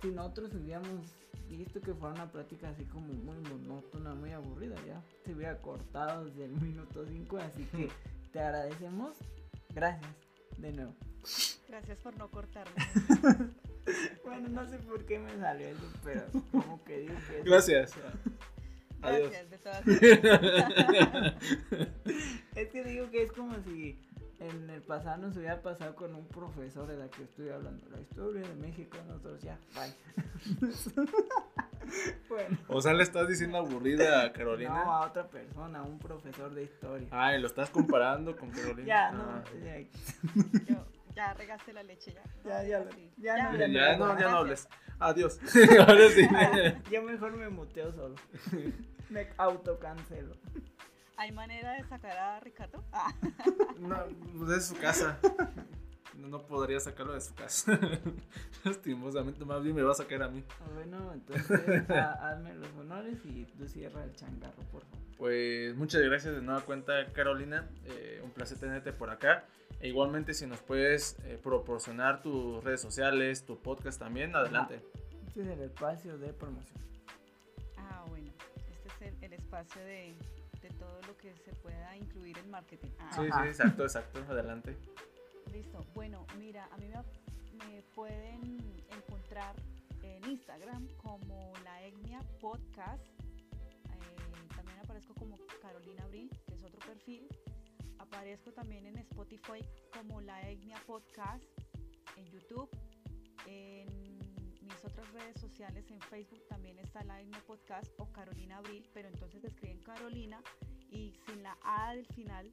si 0.00 0.08
nosotros 0.08 0.54
hubiéramos 0.54 1.12
visto 1.48 1.80
que 1.80 1.94
fuera 1.94 2.14
una 2.14 2.30
plática 2.30 2.68
así 2.70 2.84
como 2.84 3.06
muy 3.06 3.36
monótona, 3.48 4.14
muy 4.14 4.32
aburrida, 4.32 4.74
ya 4.86 5.02
se 5.24 5.34
hubiera 5.34 5.60
cortado 5.60 6.24
desde 6.24 6.46
el 6.46 6.52
minuto 6.52 7.04
5, 7.06 7.36
así 7.38 7.64
que 7.66 7.90
te 8.32 8.40
agradecemos. 8.40 9.16
Gracias 9.70 10.10
de 10.58 10.72
nuevo. 10.72 10.94
Gracias 11.68 11.98
por 11.98 12.16
no 12.16 12.30
cortarme. 12.30 12.72
bueno, 14.24 14.48
no 14.48 14.66
sé 14.68 14.78
por 14.78 15.04
qué 15.04 15.18
me 15.18 15.36
salió 15.38 15.68
eso, 15.68 15.92
pero 16.02 16.22
como 16.50 16.82
que 16.84 17.00
digo 17.00 17.14
que... 17.28 17.42
Gracias. 17.42 17.92
Adiós. 19.02 19.30
Gracias, 19.30 19.50
de 19.50 19.58
todas 19.58 19.86
es 22.56 22.68
que 22.68 22.84
digo 22.84 23.10
que 23.10 23.24
es 23.24 23.32
como 23.32 23.62
si 23.62 23.98
en 24.48 24.70
el 24.70 24.82
pasado 24.82 25.18
nos 25.18 25.36
hubiera 25.36 25.60
pasado 25.62 25.94
con 25.94 26.14
un 26.14 26.26
profesor 26.26 26.86
de 26.86 26.96
la 26.96 27.08
que 27.08 27.22
estoy 27.22 27.48
hablando. 27.48 27.88
La 27.90 28.00
historia 28.00 28.42
de 28.42 28.54
México, 28.54 28.98
nosotros 29.06 29.42
ya, 29.42 29.58
bye. 29.74 29.94
bueno. 32.28 32.58
O 32.68 32.80
sea, 32.80 32.92
le 32.92 33.02
estás 33.02 33.28
diciendo 33.28 33.58
aburrida 33.58 34.22
a 34.22 34.32
Carolina. 34.32 34.84
No, 34.84 34.92
a 34.92 35.06
otra 35.06 35.28
persona, 35.28 35.80
a 35.80 35.82
un 35.82 35.98
profesor 35.98 36.52
de 36.54 36.64
historia. 36.64 37.08
Ay, 37.10 37.40
lo 37.40 37.46
estás 37.46 37.70
comparando 37.70 38.36
con 38.36 38.50
Carolina. 38.50 38.86
Ya, 38.86 39.12
no, 39.12 39.22
ah. 39.22 39.44
ya. 39.62 39.80
Yo, 40.66 40.84
ya 41.14 41.34
regaste 41.34 41.72
la 41.72 41.82
leche, 41.82 42.12
ya. 42.12 42.22
Ya, 42.44 42.62
ya, 42.62 42.84
ya, 43.18 43.36
ya, 43.36 43.50
no, 43.50 43.58
ya, 43.58 43.66
ya, 43.66 43.96
no, 43.96 44.18
ya 44.18 44.30
no 44.30 44.38
hables. 44.38 44.68
Adiós. 44.98 45.40
Ahora 45.80 46.08
sí. 46.10 46.28
Yo 46.90 47.02
mejor 47.02 47.36
me 47.36 47.48
muteo 47.48 47.92
solo. 47.92 48.14
Me 49.10 49.28
autocancelo. 49.36 50.34
¿Hay 51.16 51.32
manera 51.32 51.72
de 51.72 51.84
sacar 51.84 52.16
a 52.16 52.40
Ricardo? 52.40 52.82
Ah. 52.92 53.12
No, 53.78 53.96
pues 54.38 54.48
de 54.48 54.60
su 54.60 54.76
casa. 54.76 55.18
No 56.16 56.46
podría 56.46 56.80
sacarlo 56.80 57.12
de 57.12 57.20
su 57.20 57.34
casa. 57.34 57.78
Lastimosamente, 58.64 59.44
más 59.44 59.62
bien 59.62 59.74
me 59.74 59.82
va 59.82 59.92
a 59.92 59.94
sacar 59.94 60.22
a 60.22 60.28
mí. 60.28 60.42
Ah, 60.60 60.68
bueno, 60.72 61.12
entonces 61.12 61.90
hazme 61.90 62.54
los 62.54 62.72
honores 62.76 63.18
y 63.24 63.44
tú 63.44 63.66
cierra 63.66 64.04
el 64.04 64.14
changarro, 64.14 64.62
por 64.70 64.84
favor. 64.84 65.04
Pues 65.18 65.74
muchas 65.76 66.02
gracias 66.02 66.34
de 66.34 66.40
nueva 66.40 66.62
cuenta, 66.62 67.12
Carolina. 67.12 67.68
Eh, 67.84 68.20
un 68.24 68.30
placer 68.30 68.58
tenerte 68.58 68.92
por 68.92 69.10
acá. 69.10 69.44
E 69.80 69.88
igualmente, 69.88 70.32
si 70.34 70.46
nos 70.46 70.60
puedes 70.60 71.18
eh, 71.24 71.38
proporcionar 71.42 72.22
tus 72.22 72.62
redes 72.64 72.80
sociales, 72.80 73.44
tu 73.44 73.60
podcast 73.60 73.98
también, 73.98 74.34
adelante. 74.34 74.80
Este 75.26 75.42
es 75.42 75.48
el 75.48 75.60
espacio 75.60 76.16
de 76.16 76.32
promoción. 76.32 76.80
Ah, 77.76 78.04
bueno, 78.08 78.30
este 78.86 79.08
es 79.08 79.22
el 79.22 79.32
espacio 79.34 79.82
de 79.82 80.14
lo 81.06 81.16
que 81.16 81.34
se 81.36 81.52
pueda 81.54 81.96
incluir 81.96 82.38
en 82.38 82.50
marketing. 82.50 82.90
Ah. 82.98 83.10
Sí, 83.14 83.22
sí, 83.22 83.48
exacto, 83.48 83.82
exacto, 83.82 84.20
adelante. 84.28 84.76
Listo, 85.52 85.84
bueno, 85.94 86.26
mira, 86.38 86.68
a 86.72 86.76
mí 86.78 86.88
me, 86.88 87.82
pueden 87.94 88.58
encontrar 88.90 89.54
en 90.02 90.24
Instagram 90.28 90.88
como 90.96 91.52
la 91.62 91.84
Etnia 91.84 92.20
Podcast. 92.40 93.06
Eh, 93.06 94.48
también 94.56 94.78
aparezco 94.80 95.14
como 95.14 95.38
Carolina 95.62 96.04
Abril, 96.04 96.30
que 96.46 96.54
es 96.54 96.64
otro 96.64 96.80
perfil. 96.80 97.28
Aparezco 97.98 98.52
también 98.52 98.86
en 98.86 98.98
Spotify 98.98 99.64
como 99.96 100.20
la 100.20 100.48
Etnia 100.48 100.80
Podcast, 100.86 101.44
en 102.16 102.24
YouTube, 102.26 102.68
en 103.46 104.18
mis 104.60 104.84
otras 104.84 105.10
redes 105.12 105.40
sociales, 105.40 105.90
en 105.90 106.00
Facebook 106.00 106.46
también 106.48 106.78
está 106.78 107.04
la 107.04 107.20
Etnia 107.20 107.40
Podcast 107.46 107.92
o 107.98 108.10
Carolina 108.12 108.58
Abril, 108.58 108.88
pero 108.92 109.08
entonces 109.08 109.44
escriben 109.44 109.78
Carolina 109.78 110.42
y 110.94 111.12
sin 111.26 111.42
la 111.42 111.58
A 111.64 111.90
del 111.94 112.06
final 112.06 112.50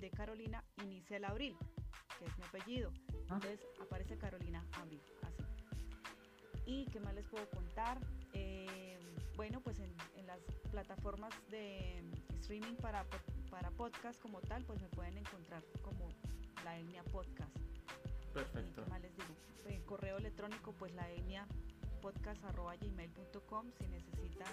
de 0.00 0.10
Carolina 0.10 0.64
inicia 0.82 1.16
el 1.16 1.24
Abril, 1.24 1.56
que 2.18 2.24
es 2.24 2.38
mi 2.38 2.44
apellido. 2.44 2.92
Ah. 3.28 3.34
Entonces 3.34 3.60
aparece 3.80 4.16
Carolina 4.16 4.64
Abril, 4.80 5.02
así. 5.22 5.42
¿Y 6.64 6.86
qué 6.86 7.00
más 7.00 7.14
les 7.14 7.26
puedo 7.26 7.48
contar? 7.50 7.98
Eh, 8.32 8.98
bueno, 9.36 9.60
pues 9.60 9.80
en, 9.80 9.92
las 10.26 10.40
plataformas 10.70 11.34
de 11.50 12.02
streaming 12.40 12.76
para 12.76 13.04
para 13.50 13.70
podcast 13.72 14.18
como 14.22 14.40
tal, 14.40 14.64
pues 14.64 14.80
me 14.80 14.88
pueden 14.88 15.18
encontrar 15.18 15.62
como 15.82 16.08
la 16.64 16.78
etnia 16.78 17.04
podcast. 17.04 17.54
Perfecto. 18.32 18.82
Y, 18.86 19.02
les 19.02 19.14
digo, 19.14 19.34
en 19.66 19.82
correo 19.82 20.16
electrónico, 20.16 20.72
pues 20.72 20.94
la 20.94 21.10
etnia 21.10 21.46
podcast.gmail.com 22.02 23.66
si 23.78 23.86
necesitan 23.86 24.52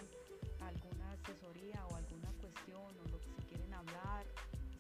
alguna 0.62 1.12
asesoría 1.14 1.84
o 1.88 1.96
alguna 1.96 2.32
cuestión 2.40 2.82
o 2.82 3.10
lo 3.12 3.20
que 3.20 3.30
si 3.38 3.42
quieren 3.48 3.74
hablar. 3.74 4.26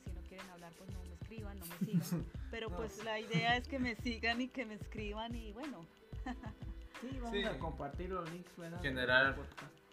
Si 0.05 0.11
no 0.13 0.21
quieren 0.21 0.49
hablar, 0.51 0.71
pues 0.77 0.91
no 0.91 1.03
me 1.03 1.13
escriban, 1.15 1.59
no 1.59 1.65
me 1.65 1.77
sigan. 1.79 2.25
Pero 2.51 2.69
pues 2.69 3.03
la 3.03 3.19
idea 3.19 3.57
es 3.57 3.67
que 3.67 3.79
me 3.79 3.95
sigan 3.95 4.41
y 4.41 4.47
que 4.49 4.65
me 4.65 4.75
escriban 4.75 5.35
y 5.35 5.51
bueno. 5.51 5.85
sí, 7.01 7.19
vamos 7.19 7.45
a 7.45 7.57
compartir 7.57 8.11
los 8.11 8.31
links. 8.31 8.51
Generar, 8.81 9.35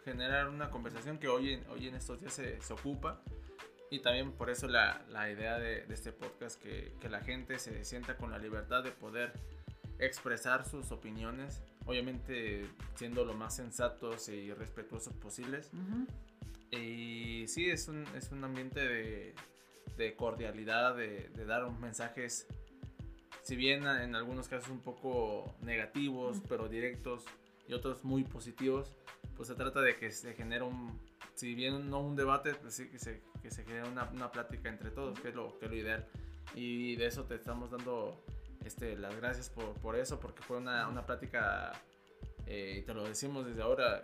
generar 0.05 0.49
una 0.49 0.71
conversación 0.71 1.19
que 1.19 1.29
hoy 1.29 1.55
en, 1.55 1.67
hoy 1.71 1.89
en 1.89 1.95
estos 1.95 2.21
días 2.21 2.35
se, 2.35 2.61
se 2.61 2.73
ocupa. 2.73 3.23
Y 3.91 4.01
también 4.01 4.33
por 4.33 4.51
eso 4.51 4.69
la, 4.69 5.03
la 5.09 5.31
idea 5.31 5.59
de, 5.59 5.87
de, 5.87 5.95
este 5.95 6.13
podcast, 6.13 6.61
que, 6.61 6.93
que 7.01 7.09
la 7.09 7.21
gente 7.21 7.59
se 7.59 7.85
sienta 7.85 8.17
con 8.17 8.31
la 8.31 8.39
libertad 8.39 8.83
de 8.83 8.91
poder 8.91 9.33
expresar 9.99 10.69
sus 10.69 10.91
opiniones, 10.91 11.63
obviamente 11.87 12.67
siendo 12.97 13.25
lo 13.25 13.35
más 13.35 13.57
sensatos 13.57 14.29
y 14.29 14.53
respetuosos 14.53 15.15
posibles. 15.15 15.71
Y 16.71 17.47
sí, 17.47 17.71
es 17.71 17.89
un, 17.89 18.05
es 18.17 18.33
un 18.33 18.45
ambiente 18.45 18.81
de, 18.81 19.35
de 19.97 20.15
cordialidad, 20.15 20.97
de, 20.97 21.31
de, 21.31 21.45
dar 21.45 21.71
mensajes, 21.71 22.47
si 23.43 23.57
bien 23.57 23.87
en 23.87 24.15
algunos 24.15 24.49
casos 24.49 24.71
un 24.71 24.81
poco 24.81 25.55
negativos, 25.63 26.43
pero 26.49 26.69
directos, 26.69 27.25
y 27.69 27.73
otros 27.73 28.05
muy 28.05 28.25
positivos, 28.25 28.93
pues 29.37 29.49
se 29.49 29.55
trata 29.55 29.81
de 29.81 29.97
que 29.97 30.11
se 30.11 30.35
genere 30.35 30.65
un, 30.65 31.01
si 31.35 31.55
bien 31.55 31.89
no 31.91 32.01
un 32.01 32.17
debate, 32.17 32.55
pues 32.55 32.75
sí 32.75 32.89
que 32.89 32.99
se, 32.99 33.23
que 33.43 33.51
se 33.51 33.65
genere 33.65 33.89
una, 33.89 34.11
una 34.11 34.31
plática 34.31 34.69
entre 34.69 34.91
todos, 34.91 35.19
que 35.21 35.29
es, 35.29 35.35
lo, 35.35 35.59
que 35.59 35.67
es 35.67 35.71
lo 35.71 35.77
ideal. 35.77 36.09
Y 36.55 36.97
de 36.97 37.07
eso 37.07 37.25
te 37.25 37.35
estamos 37.35 37.71
dando 37.71 38.25
este, 38.67 38.97
las 38.97 39.15
gracias 39.17 39.49
por, 39.49 39.75
por 39.75 39.97
eso, 39.97 40.21
porque 40.21 40.43
fue 40.43 40.59
una, 40.59 40.89
una 40.89 41.07
plática, 41.07 41.73
eh, 42.47 42.79
y 42.79 42.83
te 42.83 42.95
lo 42.95 43.05
decimos 43.05 43.47
desde 43.47 43.63
ahora, 43.63 44.03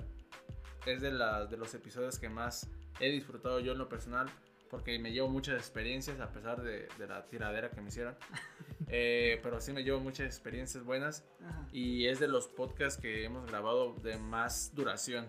es 0.86 1.00
de, 1.00 1.10
la, 1.10 1.46
de 1.46 1.56
los 1.56 1.74
episodios 1.74 2.18
que 2.18 2.28
más 2.28 2.68
he 3.00 3.10
disfrutado 3.10 3.60
yo 3.60 3.72
en 3.72 3.78
lo 3.78 3.88
personal, 3.88 4.28
porque 4.70 4.98
me 4.98 5.12
llevo 5.12 5.28
muchas 5.28 5.56
experiencias 5.56 6.20
a 6.20 6.32
pesar 6.32 6.62
de, 6.62 6.88
de 6.98 7.06
la 7.06 7.26
tiradera 7.26 7.70
que 7.70 7.80
me 7.80 7.88
hicieron. 7.88 8.16
Eh, 8.94 9.40
pero 9.42 9.58
sí 9.58 9.72
me 9.72 9.84
llevo 9.84 10.00
muchas 10.00 10.26
experiencias 10.26 10.84
buenas 10.84 11.24
y 11.72 12.08
es 12.08 12.20
de 12.20 12.28
los 12.28 12.48
podcasts 12.48 13.00
que 13.00 13.24
hemos 13.24 13.46
grabado 13.46 13.94
de 14.02 14.18
más 14.18 14.74
duración. 14.74 15.24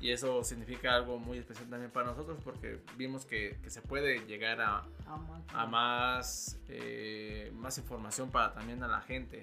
Y 0.00 0.10
eso 0.10 0.44
significa 0.44 0.94
algo 0.94 1.18
muy 1.18 1.38
especial 1.38 1.68
también 1.70 1.90
para 1.90 2.06
nosotros 2.06 2.38
porque 2.44 2.80
vimos 2.96 3.24
que, 3.24 3.58
que 3.62 3.70
se 3.70 3.80
puede 3.80 4.26
llegar 4.26 4.60
a, 4.60 4.84
a 5.54 5.66
más, 5.66 6.58
eh, 6.68 7.50
más 7.54 7.78
información 7.78 8.30
para 8.30 8.52
también 8.52 8.82
a 8.82 8.88
la 8.88 9.00
gente, 9.00 9.40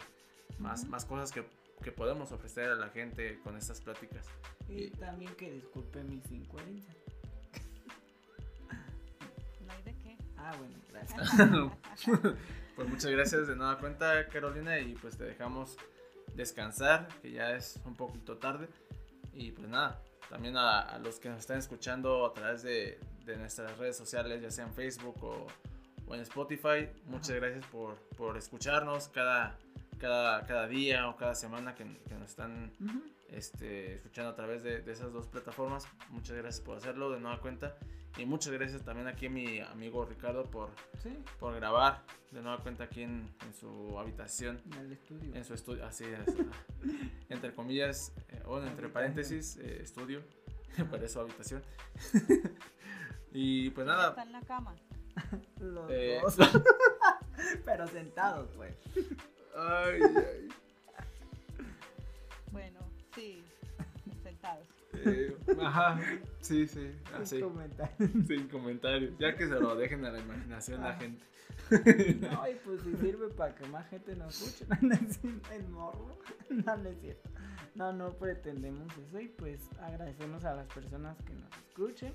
más, 0.59 0.85
más 0.87 1.05
cosas 1.05 1.31
que, 1.31 1.43
que, 1.83 1.91
podemos 1.91 2.31
ofrecer 2.31 2.69
a 2.69 2.75
la 2.75 2.89
gente 2.89 3.39
con 3.43 3.57
estas 3.57 3.81
pláticas. 3.81 4.27
Y, 4.69 4.89
también 4.91 5.33
que 5.35 5.51
disculpe 5.51 6.03
mis 6.03 6.31
incoherencias. 6.31 6.95
¿No 9.65 9.73
hay 9.73 9.83
de 9.83 9.95
qué? 10.03 10.17
Ah, 10.37 10.55
bueno, 10.57 10.75
gracias. 10.91 11.49
pues 12.75 12.89
muchas 12.89 13.09
gracias 13.09 13.47
de 13.47 13.55
nueva 13.55 13.79
cuenta, 13.79 14.27
Carolina, 14.27 14.79
y 14.79 14.93
pues 14.93 15.17
te 15.17 15.23
dejamos 15.23 15.77
descansar, 16.35 17.07
que 17.21 17.31
ya 17.31 17.55
es 17.55 17.79
un 17.85 17.95
poquito 17.95 18.37
tarde. 18.37 18.67
Y 19.33 19.51
pues 19.51 19.67
nada, 19.67 19.99
también 20.33 20.57
a, 20.57 20.97
los 20.97 21.19
que 21.19 21.29
nos 21.29 21.41
están 21.41 21.59
escuchando 21.59 22.25
a 22.25 22.33
través 22.33 22.63
de, 22.63 22.97
de, 23.23 23.37
nuestras 23.37 23.77
redes 23.77 23.95
sociales, 23.95 24.41
ya 24.41 24.49
sea 24.49 24.65
en 24.65 24.73
Facebook 24.73 25.23
o, 25.23 25.45
o 26.07 26.15
en 26.15 26.21
Spotify. 26.21 26.89
Muchas 27.05 27.35
gracias 27.35 27.63
por, 27.67 27.97
por, 28.17 28.35
escucharnos 28.35 29.09
cada, 29.09 29.59
cada, 29.99 30.43
cada, 30.47 30.67
día 30.67 31.07
o 31.07 31.17
cada 31.17 31.35
semana 31.35 31.75
que, 31.75 31.83
que 32.09 32.15
nos 32.15 32.31
están 32.31 32.71
este, 33.29 33.93
escuchando 33.93 34.31
a 34.31 34.35
través 34.35 34.63
de, 34.63 34.81
de, 34.81 34.91
esas 34.91 35.13
dos 35.13 35.27
plataformas. 35.27 35.85
Muchas 36.09 36.35
gracias 36.35 36.65
por 36.65 36.77
hacerlo 36.77 37.11
de 37.11 37.19
nueva 37.19 37.39
cuenta. 37.39 37.77
Y 38.17 38.25
muchas 38.25 38.53
gracias 38.53 38.83
también 38.83 39.07
aquí 39.07 39.25
a 39.25 39.29
mi 39.29 39.59
amigo 39.59 40.05
Ricardo 40.05 40.43
por, 40.45 40.69
¿Sí? 41.01 41.17
por 41.39 41.55
grabar 41.55 42.03
de 42.31 42.41
nueva 42.41 42.59
cuenta 42.61 42.83
aquí 42.83 43.01
en, 43.01 43.27
en, 43.45 43.53
su 43.53 43.97
habitación. 43.99 44.61
En 44.71 44.79
el 44.79 44.91
estudio. 44.91 45.35
En 45.35 45.43
su 45.43 45.53
estudio, 45.53 45.85
así 45.85 46.05
es. 46.05 46.35
entre 47.29 47.53
comillas, 47.53 48.11
eh, 48.29 48.41
bueno, 48.45 48.67
entre 48.67 48.89
paréntesis, 48.89 49.57
eh, 49.57 49.81
estudio. 49.81 50.21
para 50.91 51.07
su 51.07 51.19
habitación. 51.19 51.63
y 53.31 53.69
pues 53.71 53.85
nada. 53.87 54.09
Está 54.09 54.23
en 54.23 54.31
la 54.31 54.41
cama. 54.41 54.75
Los 55.59 55.91
eh, 55.91 56.19
dos. 56.21 56.37
Pero 57.65 57.87
sentados, 57.87 58.49
pues. 58.55 58.75
Ay, 59.55 59.99
ay. 60.01 60.49
Bueno, 62.51 62.79
sí, 63.13 63.43
sentados. 64.23 64.72
Eh, 65.05 65.37
ajá, 65.61 65.99
sí, 66.39 66.67
sí. 66.67 66.91
Así. 67.13 67.37
Sin 67.37 67.41
comentarios. 67.41 68.11
Sin 68.27 68.47
comentarios. 68.47 69.13
Ya 69.19 69.35
que 69.35 69.47
se 69.47 69.59
lo 69.59 69.75
dejen 69.75 70.05
a 70.05 70.11
la 70.11 70.19
imaginación 70.19 70.83
a 70.83 70.89
la 70.89 70.95
gente. 70.95 71.23
No, 72.21 72.47
y 72.47 72.55
pues 72.65 72.81
si 72.81 72.95
sirve 72.97 73.29
para 73.29 73.55
que 73.55 73.65
más 73.67 73.87
gente 73.89 74.15
nos 74.15 74.41
escuche. 74.41 74.65
No, 74.81 74.95
el 75.51 75.67
morro. 75.69 76.17
No, 76.49 76.77
no 76.77 76.89
es 76.89 76.99
cierto. 76.99 77.29
No, 77.75 77.91
no 77.93 78.11
pretendemos 78.11 78.87
eso. 78.97 79.19
Y 79.19 79.27
pues 79.29 79.59
agradecemos 79.81 80.43
a 80.45 80.55
las 80.55 80.67
personas 80.67 81.17
que 81.23 81.33
nos 81.33 81.49
escuchen. 81.67 82.13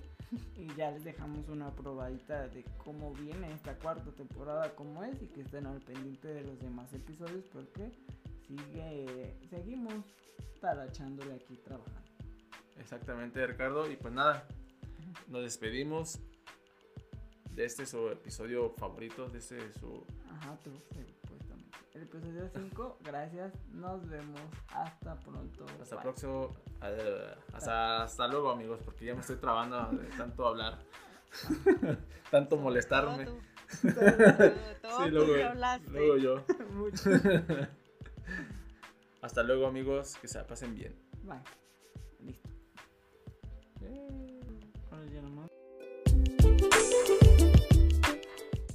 Y 0.56 0.66
ya 0.74 0.90
les 0.90 1.04
dejamos 1.04 1.48
una 1.48 1.70
probadita 1.70 2.48
de 2.48 2.64
cómo 2.84 3.14
viene 3.14 3.50
esta 3.52 3.74
cuarta 3.78 4.10
temporada, 4.12 4.74
cómo 4.74 5.02
es. 5.04 5.20
Y 5.22 5.26
que 5.26 5.40
estén 5.40 5.66
al 5.66 5.80
pendiente 5.80 6.28
de 6.28 6.42
los 6.42 6.58
demás 6.60 6.92
episodios 6.92 7.44
porque 7.52 7.90
sigue, 8.46 9.34
seguimos 9.50 10.04
tarachándole 10.60 11.34
aquí 11.34 11.56
trabajando. 11.64 12.07
Exactamente, 12.80 13.46
Ricardo. 13.46 13.90
Y 13.90 13.96
pues 13.96 14.12
nada, 14.12 14.46
nos 15.28 15.42
despedimos 15.42 16.20
de 17.58 17.64
este 17.64 17.86
su 17.86 18.08
episodio 18.08 18.70
favorito, 18.70 19.28
de 19.28 19.38
este 19.38 19.72
su... 19.74 20.06
Ajá, 20.30 20.56
tú, 20.62 20.70
supuestamente. 21.22 21.76
El 21.92 22.02
episodio 22.02 22.48
5, 22.54 22.98
gracias, 23.04 23.52
nos 23.72 24.08
vemos, 24.08 24.40
hasta 24.68 25.18
pronto. 25.18 25.66
Hasta 25.82 25.96
Bye. 25.96 26.02
próximo, 26.04 26.54
hasta, 27.52 28.04
hasta 28.04 28.28
luego 28.28 28.50
amigos, 28.50 28.80
porque 28.84 29.06
ya 29.06 29.14
me 29.14 29.22
estoy 29.22 29.36
trabando 29.36 29.90
de 29.90 30.06
tanto 30.16 30.46
hablar, 30.46 30.78
tanto 32.30 32.56
molestarme. 32.58 33.24
Todo, 33.24 33.34
tú. 33.82 33.92
todo, 33.92 34.52
todo 34.80 35.04
sí, 35.04 35.10
luego, 35.10 35.32
luego 35.90 36.16
yo. 36.16 36.44
Mucho. 36.70 37.10
hasta 39.20 39.42
luego 39.42 39.66
amigos, 39.66 40.16
que 40.22 40.28
se 40.28 40.38
pasen 40.44 40.76
bien. 40.76 40.94
Bye. 41.24 41.40
Listo. 42.20 42.48
Eh. 42.48 42.57